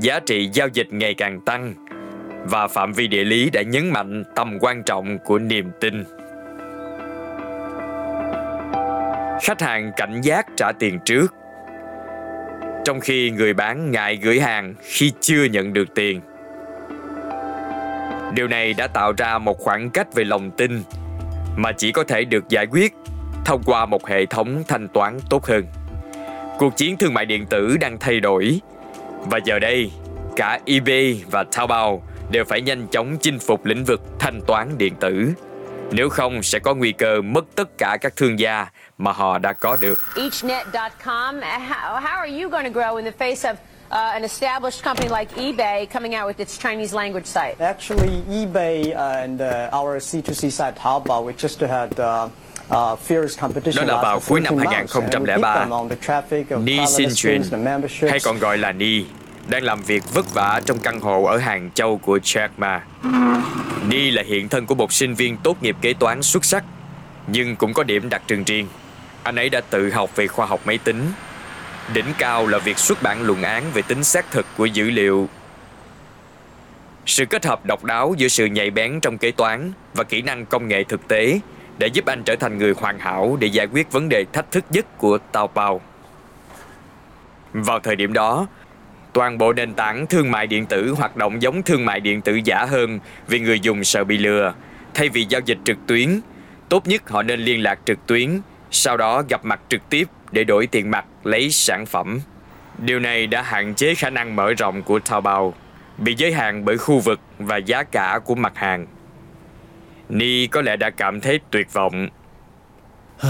Giá 0.00 0.20
trị 0.20 0.50
giao 0.52 0.68
dịch 0.68 0.92
ngày 0.92 1.14
càng 1.14 1.40
tăng 1.40 1.74
và 2.50 2.68
phạm 2.68 2.92
vi 2.92 3.06
địa 3.06 3.24
lý 3.24 3.50
đã 3.50 3.62
nhấn 3.62 3.90
mạnh 3.90 4.24
tầm 4.34 4.58
quan 4.60 4.82
trọng 4.82 5.18
của 5.18 5.38
niềm 5.38 5.70
tin. 5.80 6.04
Khách 9.42 9.60
hàng 9.60 9.92
cảnh 9.96 10.20
giác 10.20 10.46
trả 10.56 10.72
tiền 10.78 10.98
trước 11.04 11.34
trong 12.84 13.00
khi 13.00 13.30
người 13.30 13.54
bán 13.54 13.90
ngại 13.90 14.16
gửi 14.22 14.40
hàng 14.40 14.74
khi 14.82 15.12
chưa 15.20 15.44
nhận 15.44 15.72
được 15.72 15.94
tiền. 15.94 16.20
Điều 18.34 18.48
này 18.48 18.74
đã 18.74 18.86
tạo 18.86 19.12
ra 19.16 19.38
một 19.38 19.58
khoảng 19.58 19.90
cách 19.90 20.14
về 20.14 20.24
lòng 20.24 20.50
tin 20.50 20.82
mà 21.56 21.72
chỉ 21.72 21.92
có 21.92 22.04
thể 22.04 22.24
được 22.24 22.48
giải 22.48 22.66
quyết 22.66 22.92
thông 23.44 23.62
qua 23.66 23.86
một 23.86 24.06
hệ 24.06 24.26
thống 24.26 24.62
thanh 24.68 24.88
toán 24.88 25.18
tốt 25.30 25.46
hơn. 25.46 25.64
Cuộc 26.58 26.76
chiến 26.76 26.96
thương 26.96 27.14
mại 27.14 27.26
điện 27.26 27.46
tử 27.46 27.76
đang 27.80 27.98
thay 27.98 28.20
đổi 28.20 28.60
và 29.30 29.38
giờ 29.44 29.58
đây 29.58 29.90
cả 30.36 30.60
eBay 30.66 31.24
và 31.30 31.44
Taobao 31.44 32.02
đều 32.30 32.44
phải 32.44 32.60
nhanh 32.60 32.86
chóng 32.86 33.16
chinh 33.20 33.38
phục 33.38 33.64
lĩnh 33.64 33.84
vực 33.84 34.00
thanh 34.18 34.40
toán 34.46 34.78
điện 34.78 34.94
tử. 35.00 35.32
Nếu 35.90 36.08
không 36.08 36.42
sẽ 36.42 36.58
có 36.58 36.74
nguy 36.74 36.92
cơ 36.92 37.20
mất 37.22 37.44
tất 37.54 37.78
cả 37.78 37.96
các 38.00 38.16
thương 38.16 38.38
gia 38.38 38.66
mà 38.98 39.12
họ 39.12 39.38
đã 39.38 39.52
có 39.52 39.76
được. 39.80 39.98
Eachnet.com, 40.16 41.40
how, 41.40 42.16
are 42.16 42.42
you 42.42 42.50
going 42.50 42.72
to 42.72 42.80
grow 42.80 42.96
in 42.96 43.04
the 43.04 43.26
face 43.26 43.44
of 43.50 43.52
uh, 43.52 43.56
an 43.90 44.22
established 44.22 44.84
company 44.84 45.08
like 45.18 45.34
eBay 45.36 45.86
coming 45.86 46.14
out 46.14 46.36
with 46.36 46.44
its 46.44 46.58
Chinese 46.58 46.96
language 46.96 47.26
site? 47.26 47.54
Actually, 47.60 48.22
eBay 48.30 48.94
and 48.96 49.40
uh, 49.40 49.78
our 49.80 49.98
C2C 50.00 50.50
site 50.50 50.74
Taobao, 50.76 51.24
we 51.26 51.32
just 51.42 51.60
had 51.60 51.90
uh, 52.00 52.28
uh, 52.70 52.96
fierce 53.08 53.40
competition 53.40 53.86
Đó 53.86 53.94
là 53.94 54.02
vào 54.02 54.14
last 54.14 54.28
cuối 54.28 54.40
năm 54.40 54.54
14 54.54 54.64
months, 54.64 54.94
and 54.94 55.04
we 55.04 55.26
beat 55.26 55.40
2003. 55.40 55.60
them 55.60 55.70
on 55.70 55.88
the 55.88 55.96
traffic 55.96 56.50
of 56.50 56.64
Ni 56.64 56.86
Xin 56.86 57.08
Truyền, 57.14 57.42
hay 58.10 58.18
còn 58.24 58.38
gọi 58.38 58.58
là 58.58 58.72
Ni, 58.72 59.04
đang 59.48 59.62
làm 59.62 59.82
việc 59.82 60.14
vất 60.14 60.34
vả 60.34 60.60
trong 60.66 60.78
căn 60.78 61.00
hộ 61.00 61.24
ở 61.24 61.38
Hàng 61.38 61.70
Châu 61.74 61.98
của 61.98 62.18
Jack 62.18 62.48
Ma. 62.56 62.82
Ni 63.88 64.10
là 64.10 64.22
hiện 64.26 64.48
thân 64.48 64.66
của 64.66 64.74
một 64.74 64.92
sinh 64.92 65.14
viên 65.14 65.36
tốt 65.36 65.62
nghiệp 65.62 65.76
kế 65.80 65.92
toán 65.92 66.22
xuất 66.22 66.44
sắc, 66.44 66.64
nhưng 67.26 67.56
cũng 67.56 67.74
có 67.74 67.82
điểm 67.82 68.08
đặc 68.08 68.22
trưng 68.26 68.44
riêng. 68.44 68.68
Anh 69.22 69.36
ấy 69.36 69.48
đã 69.48 69.60
tự 69.60 69.90
học 69.90 70.16
về 70.16 70.26
khoa 70.26 70.46
học 70.46 70.60
máy 70.64 70.78
tính. 70.78 71.06
Đỉnh 71.92 72.06
cao 72.18 72.46
là 72.46 72.58
việc 72.58 72.78
xuất 72.78 73.02
bản 73.02 73.22
luận 73.22 73.42
án 73.42 73.64
về 73.74 73.82
tính 73.82 74.04
xác 74.04 74.30
thực 74.30 74.46
của 74.56 74.66
dữ 74.66 74.90
liệu. 74.90 75.28
Sự 77.06 77.24
kết 77.24 77.46
hợp 77.46 77.66
độc 77.66 77.84
đáo 77.84 78.14
giữa 78.16 78.28
sự 78.28 78.46
nhạy 78.46 78.70
bén 78.70 79.00
trong 79.00 79.18
kế 79.18 79.30
toán 79.30 79.72
và 79.94 80.04
kỹ 80.04 80.22
năng 80.22 80.46
công 80.46 80.68
nghệ 80.68 80.84
thực 80.84 81.08
tế 81.08 81.40
đã 81.78 81.86
giúp 81.86 82.06
anh 82.06 82.22
trở 82.22 82.36
thành 82.36 82.58
người 82.58 82.74
hoàn 82.76 82.98
hảo 82.98 83.36
để 83.40 83.46
giải 83.46 83.66
quyết 83.66 83.92
vấn 83.92 84.08
đề 84.08 84.24
thách 84.32 84.50
thức 84.50 84.64
nhất 84.70 84.98
của 84.98 85.18
Taobao. 85.32 85.80
Vào 87.52 87.80
thời 87.80 87.96
điểm 87.96 88.12
đó, 88.12 88.46
toàn 89.16 89.38
bộ 89.38 89.52
nền 89.52 89.74
tảng 89.74 90.06
thương 90.06 90.30
mại 90.30 90.46
điện 90.46 90.66
tử 90.66 90.90
hoạt 90.90 91.16
động 91.16 91.42
giống 91.42 91.62
thương 91.62 91.84
mại 91.84 92.00
điện 92.00 92.22
tử 92.22 92.40
giả 92.44 92.64
hơn 92.64 92.98
vì 93.28 93.40
người 93.40 93.60
dùng 93.60 93.84
sợ 93.84 94.04
bị 94.04 94.18
lừa. 94.18 94.54
Thay 94.94 95.08
vì 95.08 95.26
giao 95.28 95.40
dịch 95.44 95.58
trực 95.64 95.76
tuyến, 95.86 96.20
tốt 96.68 96.86
nhất 96.86 97.10
họ 97.10 97.22
nên 97.22 97.40
liên 97.40 97.62
lạc 97.62 97.78
trực 97.84 98.06
tuyến, 98.06 98.40
sau 98.70 98.96
đó 98.96 99.22
gặp 99.28 99.44
mặt 99.44 99.60
trực 99.68 99.90
tiếp 99.90 100.08
để 100.32 100.44
đổi 100.44 100.66
tiền 100.66 100.90
mặt 100.90 101.04
lấy 101.24 101.50
sản 101.50 101.86
phẩm. 101.86 102.20
Điều 102.78 102.98
này 102.98 103.26
đã 103.26 103.42
hạn 103.42 103.74
chế 103.74 103.94
khả 103.94 104.10
năng 104.10 104.36
mở 104.36 104.52
rộng 104.52 104.82
của 104.82 104.98
Taobao, 104.98 105.54
bị 105.98 106.14
giới 106.14 106.32
hạn 106.32 106.64
bởi 106.64 106.78
khu 106.78 106.98
vực 106.98 107.20
và 107.38 107.56
giá 107.56 107.82
cả 107.82 108.20
của 108.24 108.34
mặt 108.34 108.52
hàng. 108.56 108.86
Ni 110.08 110.46
có 110.46 110.62
lẽ 110.62 110.76
đã 110.76 110.90
cảm 110.90 111.20
thấy 111.20 111.40
tuyệt 111.50 111.72
vọng. 111.72 112.08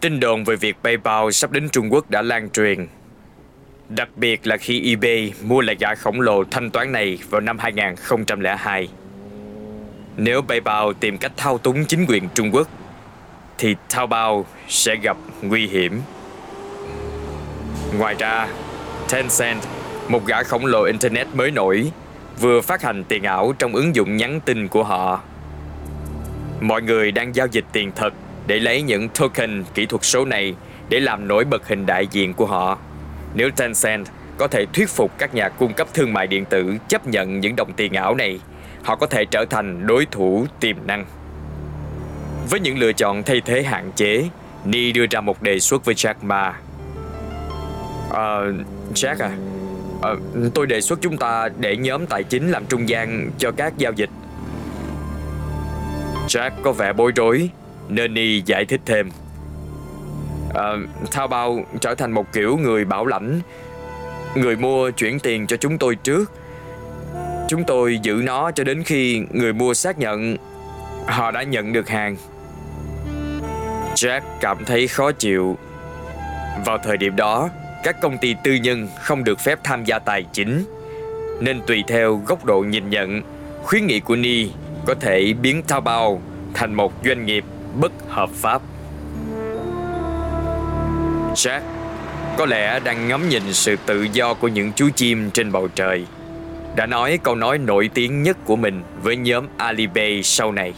Tin 0.00 0.20
đồn 0.20 0.44
về 0.44 0.56
việc 0.56 0.76
PayPal 0.82 1.30
sắp 1.30 1.50
đến 1.50 1.68
Trung 1.68 1.92
Quốc 1.92 2.10
đã 2.10 2.22
lan 2.22 2.50
truyền. 2.50 2.86
Đặc 3.88 4.08
biệt 4.16 4.46
là 4.46 4.56
khi 4.56 4.90
eBay 4.90 5.32
mua 5.42 5.60
lại 5.60 5.76
gã 5.80 5.94
khổng 5.94 6.20
lồ 6.20 6.44
thanh 6.44 6.70
toán 6.70 6.92
này 6.92 7.18
vào 7.30 7.40
năm 7.40 7.58
2002. 7.58 8.88
Nếu 10.16 10.42
PayPal 10.42 10.88
tìm 11.00 11.18
cách 11.18 11.32
thao 11.36 11.58
túng 11.58 11.84
chính 11.84 12.06
quyền 12.08 12.28
Trung 12.34 12.50
Quốc, 12.52 12.68
thì 13.58 13.74
Taobao 13.94 14.46
sẽ 14.68 14.96
gặp 14.96 15.16
nguy 15.42 15.66
hiểm. 15.66 16.00
Ngoài 17.98 18.14
ra, 18.18 18.48
Tencent, 19.12 19.58
một 20.08 20.26
gã 20.26 20.42
khổng 20.42 20.66
lồ 20.66 20.82
Internet 20.82 21.26
mới 21.34 21.50
nổi, 21.50 21.90
vừa 22.40 22.60
phát 22.60 22.82
hành 22.82 23.04
tiền 23.04 23.22
ảo 23.22 23.52
trong 23.58 23.74
ứng 23.74 23.94
dụng 23.94 24.16
nhắn 24.16 24.40
tin 24.40 24.68
của 24.68 24.84
họ. 24.84 25.20
Mọi 26.60 26.82
người 26.82 27.12
đang 27.12 27.34
giao 27.34 27.46
dịch 27.46 27.64
tiền 27.72 27.92
thật 27.96 28.14
để 28.46 28.58
lấy 28.58 28.82
những 28.82 29.08
token 29.08 29.64
kỹ 29.74 29.86
thuật 29.86 30.04
số 30.04 30.24
này 30.24 30.54
để 30.88 31.00
làm 31.00 31.28
nổi 31.28 31.44
bật 31.44 31.68
hình 31.68 31.86
đại 31.86 32.06
diện 32.06 32.34
của 32.34 32.46
họ. 32.46 32.78
Nếu 33.34 33.50
Tencent 33.50 34.06
có 34.38 34.48
thể 34.48 34.66
thuyết 34.72 34.88
phục 34.88 35.18
các 35.18 35.34
nhà 35.34 35.48
cung 35.48 35.74
cấp 35.74 35.88
thương 35.94 36.12
mại 36.12 36.26
điện 36.26 36.44
tử 36.44 36.74
chấp 36.88 37.06
nhận 37.06 37.40
những 37.40 37.56
đồng 37.56 37.72
tiền 37.72 37.92
ảo 37.92 38.14
này, 38.14 38.40
họ 38.82 38.96
có 38.96 39.06
thể 39.06 39.24
trở 39.24 39.44
thành 39.50 39.86
đối 39.86 40.06
thủ 40.06 40.46
tiềm 40.60 40.76
năng. 40.86 41.06
Với 42.50 42.60
những 42.60 42.78
lựa 42.78 42.92
chọn 42.92 43.22
thay 43.22 43.40
thế 43.44 43.62
hạn 43.62 43.90
chế, 43.96 44.28
Ni 44.64 44.92
đưa 44.92 45.06
ra 45.10 45.20
một 45.20 45.42
đề 45.42 45.58
xuất 45.58 45.84
với 45.84 45.94
Jack 45.94 46.14
Ma. 46.22 46.54
À, 48.12 48.38
Jack 48.94 49.16
à, 49.18 49.30
à, 50.02 50.10
tôi 50.54 50.66
đề 50.66 50.80
xuất 50.80 50.98
chúng 51.02 51.16
ta 51.16 51.48
để 51.58 51.76
nhóm 51.76 52.06
tài 52.06 52.22
chính 52.22 52.50
làm 52.50 52.66
trung 52.66 52.88
gian 52.88 53.30
cho 53.38 53.50
các 53.50 53.78
giao 53.78 53.92
dịch. 53.92 54.10
Jack 56.28 56.50
có 56.62 56.72
vẻ 56.72 56.92
bối 56.92 57.12
rối, 57.16 57.50
nên 57.88 58.14
Ni 58.14 58.42
giải 58.46 58.64
thích 58.64 58.80
thêm. 58.86 59.10
À, 60.54 60.72
Thao 61.10 61.28
bao 61.28 61.64
trở 61.80 61.94
thành 61.94 62.12
một 62.12 62.32
kiểu 62.32 62.56
người 62.56 62.84
bảo 62.84 63.06
lãnh. 63.06 63.40
Người 64.34 64.56
mua 64.56 64.90
chuyển 64.90 65.20
tiền 65.20 65.46
cho 65.46 65.56
chúng 65.56 65.78
tôi 65.78 65.94
trước. 65.94 66.32
Chúng 67.48 67.64
tôi 67.64 67.98
giữ 68.02 68.22
nó 68.24 68.50
cho 68.50 68.64
đến 68.64 68.82
khi 68.82 69.22
người 69.30 69.52
mua 69.52 69.74
xác 69.74 69.98
nhận 69.98 70.36
họ 71.06 71.30
đã 71.30 71.42
nhận 71.42 71.72
được 71.72 71.88
hàng. 71.88 72.16
Jack 73.94 74.20
cảm 74.40 74.64
thấy 74.64 74.88
khó 74.88 75.12
chịu. 75.12 75.58
Vào 76.64 76.78
thời 76.78 76.96
điểm 76.96 77.16
đó, 77.16 77.48
các 77.82 78.00
công 78.00 78.18
ty 78.18 78.34
tư 78.44 78.54
nhân 78.54 78.88
không 79.00 79.24
được 79.24 79.40
phép 79.40 79.58
tham 79.64 79.84
gia 79.84 79.98
tài 79.98 80.24
chính, 80.32 80.64
nên 81.40 81.60
tùy 81.66 81.84
theo 81.88 82.22
góc 82.26 82.44
độ 82.44 82.60
nhìn 82.60 82.90
nhận, 82.90 83.22
khuyến 83.62 83.86
nghị 83.86 84.00
của 84.00 84.16
Ni 84.16 84.48
có 84.86 84.94
thể 84.94 85.32
biến 85.42 85.62
Taobao 85.62 86.22
thành 86.54 86.74
một 86.74 86.92
doanh 87.04 87.26
nghiệp 87.26 87.44
bất 87.74 87.92
hợp 88.08 88.30
pháp. 88.30 88.62
Jack 91.34 91.60
có 92.38 92.46
lẽ 92.46 92.80
đang 92.80 93.08
ngắm 93.08 93.28
nhìn 93.28 93.52
sự 93.52 93.76
tự 93.86 94.06
do 94.12 94.34
của 94.34 94.48
những 94.48 94.72
chú 94.72 94.88
chim 94.96 95.30
trên 95.30 95.52
bầu 95.52 95.68
trời. 95.68 96.06
Đã 96.76 96.86
nói 96.86 97.18
câu 97.22 97.34
nói 97.34 97.58
nổi 97.58 97.90
tiếng 97.94 98.22
nhất 98.22 98.36
của 98.44 98.56
mình 98.56 98.82
với 99.02 99.16
nhóm 99.16 99.46
Alibay 99.56 100.22
sau 100.22 100.52
này. 100.52 100.74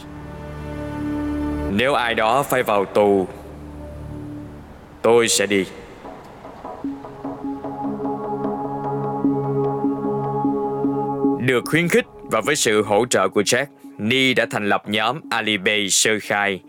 Nếu 1.71 1.93
ai 1.93 2.15
đó 2.15 2.43
phải 2.43 2.63
vào 2.63 2.85
tù, 2.85 3.27
Tôi 5.01 5.27
sẽ 5.27 5.45
đi 5.45 5.65
Được 11.39 11.63
khuyến 11.65 11.87
khích 11.87 12.05
và 12.21 12.41
với 12.41 12.55
sự 12.55 12.83
hỗ 12.83 13.05
trợ 13.05 13.29
của 13.29 13.41
Jack, 13.41 13.65
Ni 13.97 14.33
đã 14.33 14.45
thành 14.51 14.69
lập 14.69 14.83
nhóm 14.87 15.19
Alipay 15.29 15.89
sơ 15.89 16.11
khai, 16.21 16.61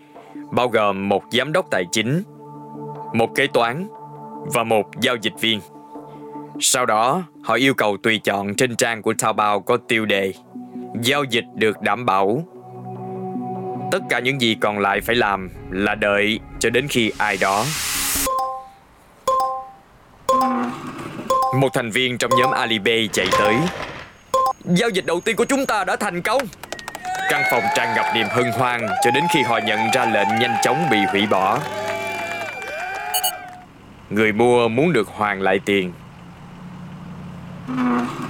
Bao 0.52 0.68
gồm 0.68 1.08
một 1.08 1.22
giám 1.30 1.52
đốc 1.52 1.70
tài 1.70 1.84
chính 1.92 2.22
một 3.12 3.34
kế 3.34 3.46
toán 3.46 3.88
Và 4.54 4.64
một 4.64 4.86
giao 5.00 5.16
dịch 5.16 5.40
viên. 5.40 5.60
Sau 6.60 6.86
đó, 6.86 7.22
họ 7.42 7.54
yêu 7.54 7.74
cầu 7.74 7.96
tùy 8.02 8.20
chọn 8.24 8.54
trên 8.54 8.76
trang 8.76 9.02
của 9.02 9.14
Taobao 9.18 9.60
có 9.60 9.76
tiêu 9.88 10.06
đề 10.06 10.32
Giao 11.02 11.24
dịch 11.24 11.44
được 11.54 11.80
đảm 11.82 12.06
bảo 12.06 12.44
Tất 13.92 13.98
cả 14.08 14.18
những 14.18 14.40
gì 14.40 14.56
còn 14.60 14.78
lại 14.78 15.00
phải 15.00 15.16
làm 15.16 15.50
là 15.70 15.94
đợi 15.94 16.40
cho 16.58 16.70
đến 16.70 16.88
khi 16.88 17.12
ai 17.18 17.36
đó. 17.40 17.64
Một 21.54 21.68
thành 21.74 21.90
viên 21.90 22.18
trong 22.18 22.30
nhóm 22.38 22.50
Alibay 22.50 23.08
chạy 23.12 23.26
tới. 23.38 23.54
Giao 24.64 24.88
dịch 24.88 25.06
đầu 25.06 25.20
tiên 25.20 25.36
của 25.36 25.44
chúng 25.44 25.66
ta 25.66 25.84
đã 25.84 25.96
thành 25.96 26.22
công. 26.22 26.42
Căn 27.30 27.42
phòng 27.50 27.62
tràn 27.76 27.94
ngập 27.96 28.06
niềm 28.14 28.26
hân 28.30 28.52
hoan 28.52 28.80
Cho 29.04 29.10
đến 29.10 29.24
khi 29.34 29.42
họ 29.42 29.58
nhận 29.58 29.78
ra 29.92 30.04
lệnh 30.04 30.28
nhanh 30.40 30.54
chóng 30.62 30.86
bị 30.90 30.98
hủy 31.10 31.26
bỏ. 31.26 31.58
Người 34.10 34.32
mua 34.32 34.68
muốn 34.68 34.92
được 34.92 35.08
hoàn 35.08 35.42
lại 35.42 35.58
tiền 35.64 35.92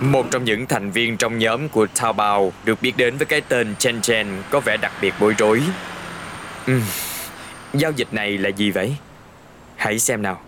một 0.01 0.27
trong 0.31 0.45
những 0.45 0.67
thành 0.67 0.91
viên 0.91 1.17
trong 1.17 1.39
nhóm 1.39 1.69
của 1.69 1.87
Taobao 2.01 2.53
được 2.65 2.83
biết 2.83 2.97
đến 2.97 3.17
với 3.17 3.27
cái 3.27 3.41
tên 3.41 3.75
Chen 3.79 4.01
Chen 4.01 4.27
có 4.51 4.61
vẻ 4.61 4.77
đặc 4.77 4.93
biệt 5.01 5.15
bối 5.21 5.35
rối. 5.39 5.63
Uhm, 6.71 6.83
giao 7.75 7.93
dịch 7.93 8.09
này 8.13 8.39
là 8.39 8.49
gì 8.49 8.71
vậy? 8.71 8.97
Hãy 9.77 9.99
xem 9.99 10.23
nào. 10.23 10.41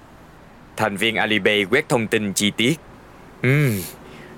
Thành 0.77 0.97
viên 0.97 1.17
Alipay 1.17 1.65
quét 1.71 1.89
thông 1.89 2.07
tin 2.07 2.33
chi 2.33 2.51
tiết. 2.51 2.75
Uhm, 3.47 3.81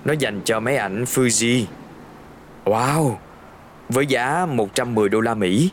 nó 0.04 0.12
dành 0.18 0.40
cho 0.44 0.60
máy 0.60 0.76
ảnh 0.76 1.04
Fuji. 1.04 1.64
Wow, 2.64 3.16
với 3.88 4.06
giá 4.06 4.46
110 4.46 5.08
đô 5.08 5.20
la 5.20 5.34
Mỹ. 5.34 5.70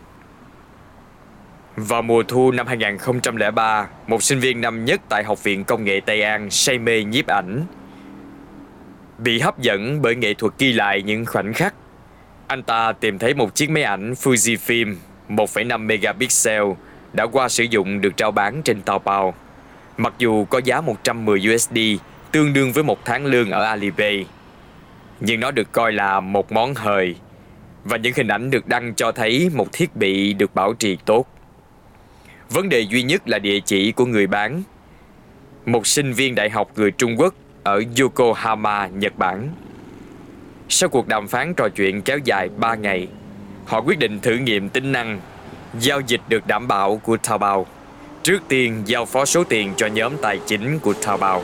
Vào 1.88 2.02
mùa 2.02 2.24
thu 2.24 2.52
năm 2.52 2.68
2003, 2.68 3.88
một 4.08 4.24
sinh 4.24 4.40
viên 4.40 4.62
năm 4.62 4.86
nhất 4.86 5.02
tại 5.10 5.24
Học 5.24 5.44
viện 5.44 5.64
Công 5.64 5.84
nghệ 5.84 6.02
Tây 6.06 6.22
An 6.22 6.50
say 6.50 6.78
mê 6.78 7.04
nhiếp 7.04 7.28
ảnh 7.28 7.66
Bị 9.18 9.40
hấp 9.40 9.60
dẫn 9.60 10.02
bởi 10.02 10.16
nghệ 10.16 10.34
thuật 10.34 10.54
ghi 10.60 10.74
lại 10.74 11.02
những 11.02 11.26
khoảnh 11.26 11.54
khắc, 11.54 11.74
anh 12.48 12.64
ta 12.64 12.92
tìm 12.92 13.20
thấy 13.20 13.34
một 13.34 13.56
chiếc 13.56 13.70
máy 13.70 13.84
ảnh 13.84 14.14
Fujifilm 14.14 14.96
1,5 15.30 15.80
megapixel 15.86 16.64
đã 17.14 17.28
qua 17.28 17.50
sử 17.50 17.64
dụng 17.64 18.02
được 18.02 18.18
trao 18.18 18.32
bán 18.32 18.62
trên 18.64 18.82
Taobao. 18.82 19.34
Mặc 19.98 20.14
dù 20.18 20.46
có 20.46 20.62
giá 20.64 20.82
110 20.82 21.54
USD, 21.54 21.78
tương 22.32 22.54
đương 22.54 22.72
với 22.72 22.84
một 22.84 23.06
tháng 23.06 23.26
lương 23.26 23.52
ở 23.52 23.64
Alipay. 23.64 24.26
Nhưng 25.20 25.40
nó 25.40 25.52
được 25.52 25.72
coi 25.72 25.92
là 25.92 26.20
một 26.20 26.52
món 26.52 26.74
hời 26.76 27.16
và 27.84 27.98
những 27.98 28.14
hình 28.16 28.28
ảnh 28.28 28.52
được 28.52 28.68
đăng 28.68 28.96
cho 28.96 29.12
thấy 29.12 29.50
một 29.56 29.68
thiết 29.74 29.96
bị 29.96 30.34
được 30.34 30.56
bảo 30.56 30.74
trì 30.74 30.98
tốt. 31.06 31.26
Vấn 32.50 32.70
đề 32.70 32.80
duy 32.80 33.04
nhất 33.04 33.30
là 33.30 33.40
địa 33.40 33.60
chỉ 33.60 33.92
của 33.92 34.06
người 34.06 34.28
bán. 34.28 34.64
Một 35.66 35.88
sinh 35.88 36.14
viên 36.14 36.36
đại 36.36 36.50
học 36.50 36.72
người 36.76 36.92
Trung 36.92 37.16
Quốc 37.20 37.34
ở 37.64 37.84
Yokohama, 38.00 38.88
Nhật 38.88 39.18
Bản. 39.18 39.50
Sau 40.70 40.90
cuộc 40.90 41.08
đàm 41.08 41.28
phán 41.28 41.54
trò 41.54 41.70
chuyện 41.76 42.02
kéo 42.02 42.18
dài 42.24 42.50
3 42.58 42.76
ngày, 42.76 43.08
họ 43.66 43.82
quyết 43.82 44.00
định 44.00 44.20
thử 44.20 44.36
nghiệm 44.36 44.70
tính 44.70 44.92
năng 44.92 45.20
giao 45.80 46.00
dịch 46.00 46.22
được 46.30 46.48
đảm 46.48 46.68
bảo 46.68 46.98
của 46.98 47.18
Taobao. 47.18 47.66
Trước 48.24 48.40
tiên 48.48 48.82
giao 48.86 49.06
phó 49.06 49.26
số 49.26 49.44
tiền 49.44 49.74
cho 49.78 49.88
nhóm 49.88 50.14
tài 50.22 50.40
chính 50.46 50.80
của 50.80 50.94
Taobao. 50.94 51.44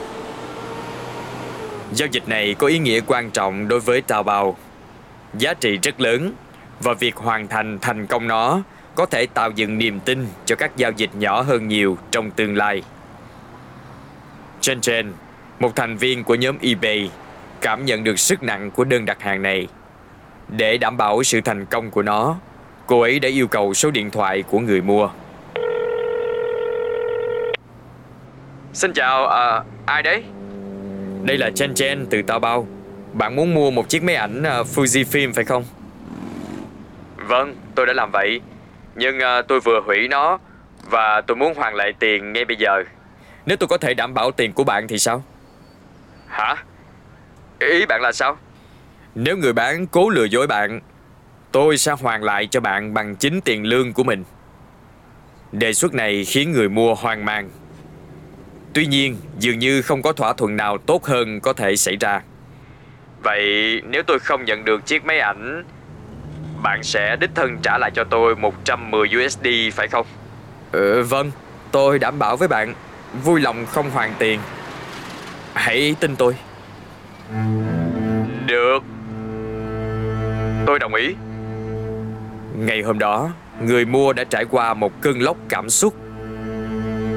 Giao 1.93 2.07
dịch 2.11 2.27
này 2.27 2.53
có 2.53 2.67
ý 2.67 2.79
nghĩa 2.79 2.99
quan 3.07 3.31
trọng 3.31 3.67
đối 3.67 3.79
với 3.79 4.01
Taobao. 4.01 4.57
Giá 5.37 5.53
trị 5.53 5.77
rất 5.83 6.01
lớn 6.01 6.33
và 6.81 6.93
việc 6.93 7.15
hoàn 7.15 7.47
thành 7.47 7.79
thành 7.81 8.07
công 8.07 8.27
nó 8.27 8.61
có 8.95 9.05
thể 9.05 9.25
tạo 9.25 9.51
dựng 9.51 9.77
niềm 9.77 9.99
tin 9.99 10.27
cho 10.45 10.55
các 10.55 10.77
giao 10.77 10.91
dịch 10.91 11.09
nhỏ 11.13 11.41
hơn 11.41 11.67
nhiều 11.67 11.97
trong 12.11 12.31
tương 12.31 12.57
lai. 12.57 12.83
Chen 14.61 14.81
Chen 14.81 15.13
một 15.59 15.75
thành 15.75 15.97
viên 15.97 16.23
của 16.23 16.35
nhóm 16.35 16.57
eBay 16.61 17.11
cảm 17.61 17.85
nhận 17.85 18.03
được 18.03 18.19
sức 18.19 18.43
nặng 18.43 18.71
của 18.71 18.83
đơn 18.83 19.05
đặt 19.05 19.21
hàng 19.21 19.41
này. 19.41 19.67
Để 20.47 20.77
đảm 20.77 20.97
bảo 20.97 21.23
sự 21.23 21.41
thành 21.41 21.65
công 21.65 21.91
của 21.91 22.01
nó, 22.01 22.35
cô 22.87 23.01
ấy 23.01 23.19
đã 23.19 23.29
yêu 23.29 23.47
cầu 23.47 23.73
số 23.73 23.91
điện 23.91 24.11
thoại 24.11 24.41
của 24.41 24.59
người 24.59 24.81
mua. 24.81 25.09
Xin 28.73 28.93
chào, 28.93 29.27
à, 29.27 29.63
ai 29.85 30.03
đấy? 30.03 30.23
Đây 31.23 31.37
là 31.37 31.49
Chen 31.55 31.73
Chen 31.73 32.05
từ 32.09 32.21
Taobao. 32.21 32.67
Bạn 33.13 33.35
muốn 33.35 33.53
mua 33.53 33.71
một 33.71 33.89
chiếc 33.89 34.03
máy 34.03 34.15
ảnh 34.15 34.39
uh, 34.41 34.67
Fujifilm 34.67 35.33
phải 35.33 35.43
không? 35.43 35.63
Vâng, 37.15 37.55
tôi 37.75 37.85
đã 37.85 37.93
làm 37.93 38.09
vậy. 38.13 38.41
Nhưng 38.95 39.17
uh, 39.17 39.47
tôi 39.47 39.59
vừa 39.59 39.81
hủy 39.85 40.07
nó 40.07 40.39
và 40.89 41.21
tôi 41.21 41.37
muốn 41.37 41.53
hoàn 41.55 41.75
lại 41.75 41.93
tiền 41.99 42.33
ngay 42.33 42.45
bây 42.45 42.57
giờ. 42.57 42.83
Nếu 43.45 43.57
tôi 43.57 43.67
có 43.67 43.77
thể 43.77 43.93
đảm 43.93 44.13
bảo 44.13 44.31
tiền 44.31 44.53
của 44.53 44.63
bạn 44.63 44.87
thì 44.87 44.99
sao? 44.99 45.23
Hả? 46.27 46.55
Ý 47.59 47.85
bạn 47.85 48.01
là 48.01 48.11
sao? 48.11 48.37
Nếu 49.15 49.37
người 49.37 49.53
bán 49.53 49.87
cố 49.87 50.09
lừa 50.09 50.23
dối 50.23 50.47
bạn, 50.47 50.79
tôi 51.51 51.77
sẽ 51.77 51.91
hoàn 52.01 52.23
lại 52.23 52.47
cho 52.47 52.59
bạn 52.59 52.93
bằng 52.93 53.15
chính 53.15 53.41
tiền 53.41 53.63
lương 53.63 53.93
của 53.93 54.03
mình. 54.03 54.23
Đề 55.51 55.73
xuất 55.73 55.93
này 55.93 56.25
khiến 56.25 56.51
người 56.51 56.69
mua 56.69 56.95
hoang 56.95 57.25
mang. 57.25 57.49
Tuy 58.73 58.85
nhiên, 58.85 59.17
dường 59.39 59.59
như 59.59 59.81
không 59.81 60.01
có 60.01 60.13
thỏa 60.13 60.33
thuận 60.33 60.55
nào 60.55 60.77
tốt 60.77 61.05
hơn 61.05 61.39
có 61.39 61.53
thể 61.53 61.75
xảy 61.75 61.95
ra. 61.95 62.21
Vậy 63.23 63.81
nếu 63.89 64.03
tôi 64.03 64.19
không 64.19 64.45
nhận 64.45 64.65
được 64.65 64.85
chiếc 64.85 65.05
máy 65.05 65.19
ảnh, 65.19 65.63
bạn 66.65 66.83
sẽ 66.83 67.15
đích 67.15 67.29
thân 67.35 67.57
trả 67.63 67.77
lại 67.77 67.91
cho 67.93 68.03
tôi 68.03 68.35
110 68.35 69.09
USD 69.25 69.47
phải 69.73 69.87
không? 69.87 70.05
Ừ, 70.71 71.03
vâng, 71.03 71.31
tôi 71.71 71.99
đảm 71.99 72.19
bảo 72.19 72.37
với 72.37 72.47
bạn, 72.47 72.73
vui 73.23 73.41
lòng 73.41 73.65
không 73.65 73.89
hoàn 73.89 74.13
tiền. 74.19 74.39
Hãy 75.53 75.95
tin 75.99 76.15
tôi. 76.15 76.35
Được. 78.45 78.83
Tôi 80.65 80.79
đồng 80.79 80.93
ý. 80.93 81.15
Ngày 82.57 82.81
hôm 82.81 82.99
đó, 82.99 83.29
người 83.61 83.85
mua 83.85 84.13
đã 84.13 84.23
trải 84.23 84.45
qua 84.45 84.73
một 84.73 85.01
cơn 85.01 85.19
lốc 85.19 85.37
cảm 85.49 85.69
xúc 85.69 85.93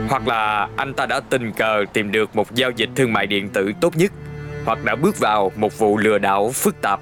hoặc 0.09 0.29
là 0.29 0.69
anh 0.77 0.95
ta 0.95 1.07
đã 1.07 1.21
tình 1.21 1.53
cờ 1.53 1.85
tìm 1.93 2.13
được 2.13 2.37
một 2.37 2.55
giao 2.55 2.71
dịch 2.71 2.91
thương 2.95 3.13
mại 3.13 3.27
điện 3.27 3.49
tử 3.49 3.73
tốt 3.81 3.97
nhất 3.97 4.13
hoặc 4.65 4.85
đã 4.85 4.97
bước 4.97 5.19
vào 5.19 5.53
một 5.57 5.79
vụ 5.79 5.99
lừa 5.99 6.19
đảo 6.19 6.51
phức 6.55 6.81
tạp. 6.83 7.01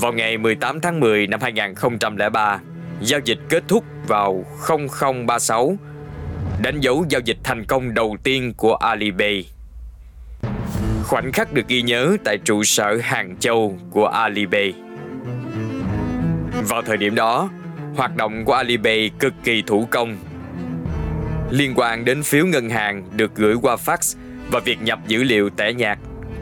Vào 0.00 0.12
ngày 0.12 0.38
18 0.38 0.80
tháng 0.80 1.00
10 1.00 1.26
năm 1.26 1.40
2003, 1.40 2.60
giao 3.00 3.20
dịch 3.24 3.38
kết 3.48 3.62
thúc 3.68 3.84
vào 4.06 4.44
0036, 4.68 5.76
đánh 6.62 6.80
dấu 6.80 7.04
giao 7.08 7.20
dịch 7.24 7.36
thành 7.44 7.64
công 7.64 7.94
đầu 7.94 8.16
tiên 8.22 8.54
của 8.56 8.74
Alipay. 8.74 9.44
Khoảnh 11.04 11.32
khắc 11.32 11.52
được 11.52 11.68
ghi 11.68 11.82
nhớ 11.82 12.16
tại 12.24 12.38
trụ 12.44 12.64
sở 12.64 12.98
Hàng 13.02 13.36
Châu 13.36 13.78
của 13.90 14.06
Alipay. 14.06 14.72
Vào 16.68 16.82
thời 16.82 16.96
điểm 16.96 17.14
đó, 17.14 17.50
hoạt 17.96 18.16
động 18.16 18.44
của 18.44 18.52
Alipay 18.52 19.10
cực 19.18 19.32
kỳ 19.44 19.62
thủ 19.66 19.88
công 19.90 20.16
liên 21.50 21.72
quan 21.76 22.04
đến 22.04 22.22
phiếu 22.22 22.46
ngân 22.46 22.70
hàng 22.70 23.04
được 23.16 23.34
gửi 23.34 23.54
qua 23.62 23.76
fax 23.76 24.16
và 24.50 24.60
việc 24.60 24.82
nhập 24.82 24.98
dữ 25.06 25.22
liệu 25.22 25.50
tẻ 25.50 25.72
nhạt. 25.72 25.98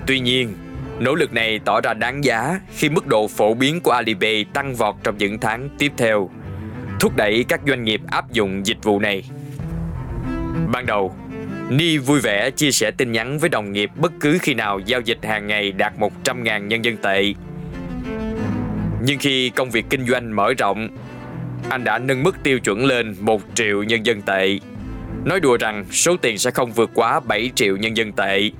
Tuy 0.07 0.21
nhiên, 0.21 0.55
nỗ 1.01 1.15
lực 1.15 1.33
này 1.33 1.61
tỏ 1.65 1.81
ra 1.81 1.95
đáng 1.95 2.25
giá 2.25 2.61
khi 2.77 2.89
mức 2.89 3.07
độ 3.07 3.29
phổ 3.29 3.55
biến 3.55 3.81
của 3.81 3.91
Alipay 3.91 4.45
tăng 4.53 4.75
vọt 4.75 4.95
trong 5.03 5.19
những 5.19 5.39
tháng 5.39 5.69
tiếp 5.79 5.93
theo, 5.97 6.31
thúc 7.01 7.17
đẩy 7.17 7.45
các 7.49 7.61
doanh 7.67 7.85
nghiệp 7.85 8.01
áp 8.07 8.33
dụng 8.33 8.67
dịch 8.67 8.79
vụ 8.83 9.01
này. 9.01 9.25
Ban 10.73 10.87
đầu, 10.87 11.15
Ni 11.71 11.99
vui 11.99 12.21
vẻ 12.21 12.51
chia 12.51 12.71
sẻ 12.71 12.91
tin 12.91 13.13
nhắn 13.13 13.39
với 13.39 13.49
đồng 13.49 13.73
nghiệp 13.73 13.91
bất 13.97 14.13
cứ 14.21 14.39
khi 14.43 14.55
nào 14.55 14.79
giao 14.79 15.01
dịch 15.01 15.19
hàng 15.23 15.47
ngày 15.47 15.73
đạt 15.73 15.93
100.000 15.99 16.67
nhân 16.67 16.85
dân 16.85 16.97
tệ. 16.97 17.35
Nhưng 19.03 19.19
khi 19.19 19.51
công 19.51 19.71
việc 19.71 19.85
kinh 19.91 20.07
doanh 20.07 20.37
mở 20.37 20.55
rộng, 20.59 20.89
anh 21.69 21.85
đã 21.85 21.99
nâng 21.99 22.23
mức 22.23 22.37
tiêu 22.43 22.59
chuẩn 22.59 22.85
lên 22.87 23.15
1 23.21 23.43
triệu 23.55 23.83
nhân 23.83 24.07
dân 24.07 24.23
tệ 24.23 24.59
Nói 25.25 25.41
đùa 25.41 25.57
rằng 25.57 25.85
số 25.91 26.17
tiền 26.17 26.39
sẽ 26.39 26.51
không 26.51 26.73
vượt 26.73 26.91
quá 26.95 27.21
7 27.21 27.51
triệu 27.55 27.77
nhân 27.77 27.97
dân 27.97 28.13
tệ. 28.13 28.51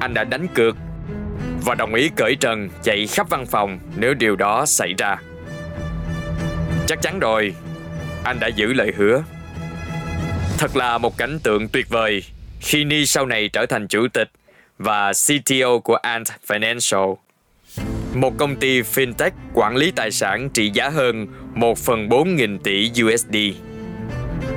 Anh 0.00 0.14
đã 0.14 0.24
đánh 0.24 0.46
cược 0.54 0.76
và 1.64 1.74
đồng 1.74 1.94
ý 1.94 2.10
cởi 2.16 2.36
trần 2.40 2.68
chạy 2.82 3.06
khắp 3.06 3.30
văn 3.30 3.46
phòng 3.46 3.78
nếu 3.96 4.14
điều 4.14 4.36
đó 4.36 4.66
xảy 4.66 4.94
ra. 4.98 5.16
Chắc 6.86 7.02
chắn 7.02 7.18
rồi, 7.18 7.54
anh 8.24 8.40
đã 8.40 8.46
giữ 8.46 8.72
lời 8.72 8.92
hứa. 8.96 9.22
Thật 10.58 10.76
là 10.76 10.98
một 10.98 11.16
cảnh 11.16 11.38
tượng 11.42 11.68
tuyệt 11.68 11.88
vời 11.88 12.22
khi 12.60 12.84
Ni 12.84 13.06
sau 13.06 13.26
này 13.26 13.48
trở 13.48 13.66
thành 13.66 13.88
chủ 13.88 14.08
tịch 14.12 14.28
và 14.78 15.12
CTO 15.12 15.78
của 15.78 15.94
Ant 15.94 16.26
Financial. 16.46 17.16
Một 18.14 18.38
công 18.38 18.56
ty 18.56 18.82
fintech 18.82 19.30
quản 19.54 19.76
lý 19.76 19.90
tài 19.90 20.10
sản 20.10 20.50
trị 20.50 20.70
giá 20.74 20.88
hơn 20.88 21.26
1 21.54 21.78
phần 21.78 22.08
4 22.08 22.36
nghìn 22.36 22.58
tỷ 22.58 22.90
USD. 23.04 23.36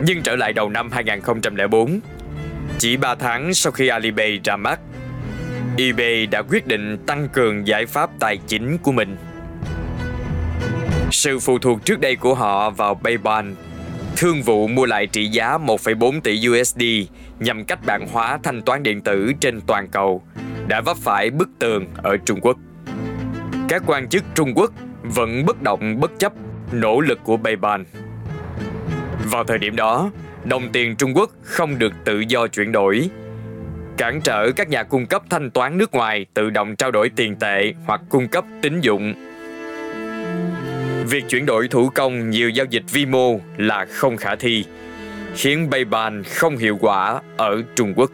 Nhưng 0.05 0.21
trở 0.23 0.35
lại 0.35 0.53
đầu 0.53 0.69
năm 0.69 0.91
2004, 0.91 1.99
chỉ 2.79 2.97
3 2.97 3.15
tháng 3.15 3.53
sau 3.53 3.71
khi 3.71 3.87
Alipay 3.87 4.39
ra 4.43 4.55
mắt, 4.57 4.79
eBay 5.77 6.25
đã 6.25 6.41
quyết 6.41 6.67
định 6.67 6.97
tăng 7.07 7.29
cường 7.29 7.67
giải 7.67 7.85
pháp 7.85 8.09
tài 8.19 8.37
chính 8.47 8.77
của 8.77 8.91
mình. 8.91 9.17
Sự 11.11 11.39
phụ 11.39 11.59
thuộc 11.59 11.85
trước 11.85 11.99
đây 11.99 12.15
của 12.15 12.35
họ 12.35 12.69
vào 12.69 12.95
PayPal, 13.03 13.45
thương 14.17 14.41
vụ 14.41 14.67
mua 14.67 14.85
lại 14.85 15.07
trị 15.07 15.27
giá 15.27 15.57
1,4 15.57 16.21
tỷ 16.21 16.47
USD 16.49 16.83
nhằm 17.39 17.65
cách 17.65 17.79
bản 17.85 18.07
hóa 18.11 18.39
thanh 18.43 18.61
toán 18.61 18.83
điện 18.83 19.01
tử 19.01 19.31
trên 19.39 19.61
toàn 19.61 19.87
cầu, 19.87 20.23
đã 20.67 20.81
vấp 20.81 20.97
phải 20.97 21.29
bức 21.29 21.49
tường 21.59 21.85
ở 22.03 22.17
Trung 22.17 22.39
Quốc. 22.41 22.57
Các 23.69 23.83
quan 23.85 24.09
chức 24.09 24.23
Trung 24.35 24.53
Quốc 24.55 24.71
vẫn 25.03 25.45
bất 25.45 25.61
động 25.61 25.99
bất 25.99 26.11
chấp 26.19 26.33
nỗ 26.71 26.99
lực 26.99 27.19
của 27.23 27.37
PayPal. 27.37 27.81
Vào 29.31 29.43
thời 29.43 29.57
điểm 29.57 29.75
đó, 29.75 30.11
đồng 30.43 30.71
tiền 30.71 30.95
Trung 30.95 31.13
Quốc 31.15 31.31
không 31.41 31.79
được 31.79 31.93
tự 32.05 32.19
do 32.19 32.47
chuyển 32.47 32.71
đổi, 32.71 33.09
cản 33.97 34.21
trở 34.21 34.51
các 34.51 34.69
nhà 34.69 34.83
cung 34.83 35.05
cấp 35.05 35.23
thanh 35.29 35.51
toán 35.51 35.77
nước 35.77 35.93
ngoài 35.93 36.25
tự 36.33 36.49
động 36.49 36.75
trao 36.75 36.91
đổi 36.91 37.09
tiền 37.15 37.35
tệ 37.35 37.73
hoặc 37.85 38.01
cung 38.09 38.27
cấp 38.27 38.45
tín 38.61 38.81
dụng. 38.81 39.13
Việc 41.09 41.23
chuyển 41.29 41.45
đổi 41.45 41.67
thủ 41.67 41.89
công 41.95 42.29
nhiều 42.29 42.49
giao 42.49 42.65
dịch 42.69 42.83
vi 42.91 43.05
mô 43.05 43.39
là 43.57 43.85
không 43.85 44.17
khả 44.17 44.35
thi, 44.35 44.65
khiến 45.35 45.67
PayPal 45.71 46.21
không 46.21 46.57
hiệu 46.57 46.77
quả 46.81 47.21
ở 47.37 47.61
Trung 47.75 47.93
Quốc. 47.95 48.11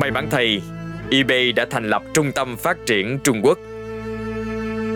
May 0.00 0.10
mắn 0.10 0.28
thay, 0.30 0.62
eBay 1.10 1.52
đã 1.52 1.66
thành 1.70 1.90
lập 1.90 2.02
trung 2.14 2.32
tâm 2.32 2.56
phát 2.56 2.76
triển 2.86 3.18
Trung 3.24 3.40
Quốc. 3.42 3.58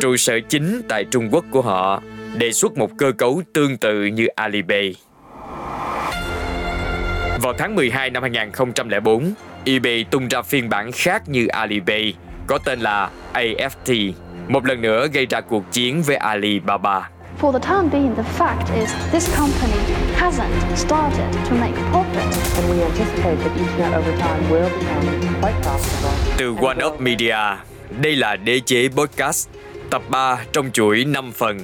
Trụ 0.00 0.16
sở 0.16 0.40
chính 0.48 0.83
tại 0.88 1.05
Trung 1.11 1.29
Quốc 1.33 1.44
của 1.50 1.62
họ 1.62 2.03
đề 2.38 2.53
xuất 2.53 2.79
một 2.79 2.90
cơ 2.98 3.12
cấu 3.12 3.42
tương 3.53 3.76
tự 3.76 4.05
như 4.05 4.26
Alipay. 4.26 4.94
Vào 7.42 7.53
tháng 7.59 7.74
12 7.74 8.11
năm 8.11 8.22
2004, 8.22 9.33
eBay 9.64 10.05
tung 10.05 10.29
ra 10.29 10.42
phiên 10.42 10.68
bản 10.68 10.92
khác 10.92 11.29
như 11.29 11.46
Alipay, 11.46 12.14
có 12.46 12.59
tên 12.59 12.81
là 12.81 13.11
AFT, 13.33 14.12
một 14.48 14.66
lần 14.66 14.83
nữa 14.83 15.07
gây 15.12 15.26
ra 15.26 15.40
cuộc 15.40 15.72
chiến 15.72 16.03
với 16.03 16.16
Alibaba. 16.16 17.09
For 17.40 17.53
the 17.53 17.59
time 17.59 17.88
being, 17.92 18.14
the 18.16 18.22
fact 18.38 18.81
is 18.81 18.90
this 19.12 19.38
company 19.38 19.79
hasn't 20.16 20.76
started 20.76 21.48
to 21.48 21.57
make 21.61 21.74
profit. 21.92 22.24
And 22.57 22.70
we 22.70 22.83
anticipate 22.85 23.37
that 23.37 23.53
Ethernet 23.57 23.98
over 23.98 24.18
time 24.20 24.50
will 24.50 24.70
become 24.81 25.40
quite 25.40 25.57
profitable. 25.62 26.37
Từ 26.37 26.55
One 26.62 26.87
Up 26.87 27.00
Media, 27.00 27.37
đây 28.00 28.16
là 28.16 28.37
Đế 28.37 28.61
chế 28.66 28.88
Podcast, 28.96 29.48
tập 29.90 30.03
3 30.09 30.38
trong 30.53 30.70
chuỗi 30.72 31.05
5 31.05 31.33
phần 31.33 31.59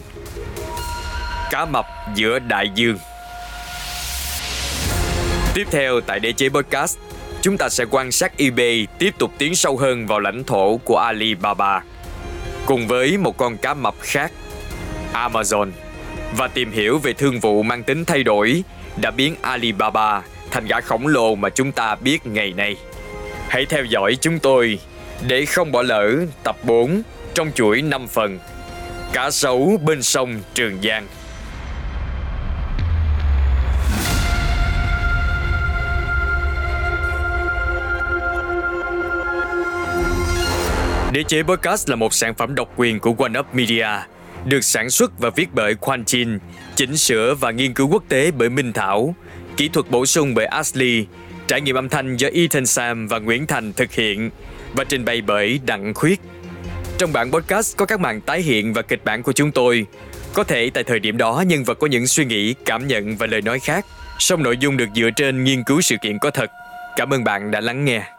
cá 1.51 1.65
mập 1.65 1.87
giữa 2.15 2.39
đại 2.39 2.71
dương. 2.75 2.97
Tiếp 5.57 5.67
theo 5.71 6.01
tại 6.01 6.21
Đế 6.21 6.33
chế 6.33 6.49
Podcast, 6.49 6.99
chúng 7.43 7.59
ta 7.59 7.69
sẽ 7.69 7.85
quan 7.91 8.13
sát 8.13 8.39
eBay 8.39 8.87
tiếp 8.99 9.15
tục 9.19 9.33
tiến 9.39 9.55
sâu 9.55 9.77
hơn 9.77 10.07
vào 10.07 10.21
lãnh 10.21 10.45
thổ 10.45 10.77
của 10.77 10.97
Alibaba, 10.97 11.83
cùng 12.67 12.87
với 12.87 13.19
một 13.19 13.37
con 13.37 13.57
cá 13.57 13.75
mập 13.75 13.95
khác, 14.01 14.33
Amazon, 15.13 15.71
và 16.37 16.49
tìm 16.49 16.73
hiểu 16.73 16.99
về 16.99 17.13
thương 17.13 17.41
vụ 17.41 17.63
mang 17.63 17.83
tính 17.83 18.05
thay 18.05 18.23
đổi 18.23 18.65
đã 19.01 19.11
biến 19.11 19.35
Alibaba 19.43 20.23
thành 20.51 20.67
gã 20.67 20.81
khổng 20.81 21.07
lồ 21.07 21.35
mà 21.35 21.49
chúng 21.51 21.73
ta 21.73 21.95
biết 21.95 22.27
ngày 22.27 22.53
nay. 22.53 22.77
Hãy 23.49 23.67
theo 23.67 23.85
dõi 23.85 24.17
chúng 24.21 24.39
tôi 24.39 24.79
để 25.29 25.45
không 25.47 25.73
bỏ 25.73 25.83
lỡ 25.83 26.11
tập 26.43 26.57
4 26.63 27.03
trong 27.35 27.53
chuỗi 27.55 27.83
5 27.83 28.09
phần 28.09 28.39
Cá 29.13 29.31
sấu 29.31 29.81
bên 29.85 30.03
sông 30.03 30.41
Trường 30.55 30.83
Giang. 30.83 31.07
Đế 41.17 41.23
chế 41.23 41.43
Podcast 41.43 41.89
là 41.89 41.97
một 41.97 42.15
sản 42.15 42.35
phẩm 42.35 42.55
độc 42.55 42.73
quyền 42.77 43.01
của 43.01 43.15
One 43.19 43.39
Up 43.39 43.55
Media, 43.55 43.89
được 44.45 44.65
sản 44.65 44.91
xuất 44.91 45.19
và 45.19 45.31
viết 45.31 45.49
bởi 45.53 45.75
Quan 45.75 46.05
Chin, 46.05 46.39
chỉnh 46.75 46.97
sửa 46.97 47.35
và 47.35 47.51
nghiên 47.51 47.75
cứu 47.75 47.89
quốc 47.89 48.03
tế 48.09 48.31
bởi 48.31 48.49
Minh 48.49 48.73
Thảo, 48.73 49.15
kỹ 49.57 49.69
thuật 49.69 49.91
bổ 49.91 50.07
sung 50.07 50.35
bởi 50.35 50.47
Ashley, 50.47 51.07
trải 51.47 51.61
nghiệm 51.61 51.77
âm 51.77 51.89
thanh 51.89 52.17
do 52.17 52.29
Ethan 52.33 52.67
Sam 52.67 53.09
và 53.09 53.19
Nguyễn 53.19 53.47
Thành 53.47 53.73
thực 53.73 53.93
hiện 53.93 54.31
và 54.75 54.85
trình 54.85 55.05
bày 55.05 55.21
bởi 55.21 55.61
Đặng 55.67 55.95
Khuyết. 55.95 56.21
Trong 56.99 57.13
bản 57.13 57.33
podcast 57.33 57.77
có 57.77 57.87
các 57.87 58.01
màn 58.01 58.21
tái 58.21 58.43
hiện 58.43 58.73
và 58.73 58.83
kịch 58.83 59.05
bản 59.05 59.23
của 59.23 59.33
chúng 59.33 59.53
tôi. 59.53 59.87
Có 60.33 60.45
thể 60.45 60.71
tại 60.71 60.85
thời 60.85 60.99
điểm 60.99 61.17
đó 61.17 61.45
nhân 61.47 61.65
vật 61.65 61.79
có 61.79 61.87
những 61.87 62.07
suy 62.07 62.25
nghĩ, 62.25 62.55
cảm 62.65 62.87
nhận 62.87 63.17
và 63.17 63.27
lời 63.27 63.43
nói 63.43 63.61
khác, 63.61 63.87
song 64.19 64.43
nội 64.43 64.57
dung 64.57 64.77
được 64.77 64.89
dựa 64.97 65.11
trên 65.17 65.45
nghiên 65.45 65.65
cứu 65.65 65.81
sự 65.81 65.97
kiện 66.03 66.19
có 66.19 66.31
thật. 66.31 66.51
Cảm 66.97 67.15
ơn 67.15 67.25
bạn 67.25 67.51
đã 67.51 67.61
lắng 67.61 67.85
nghe. 67.85 68.16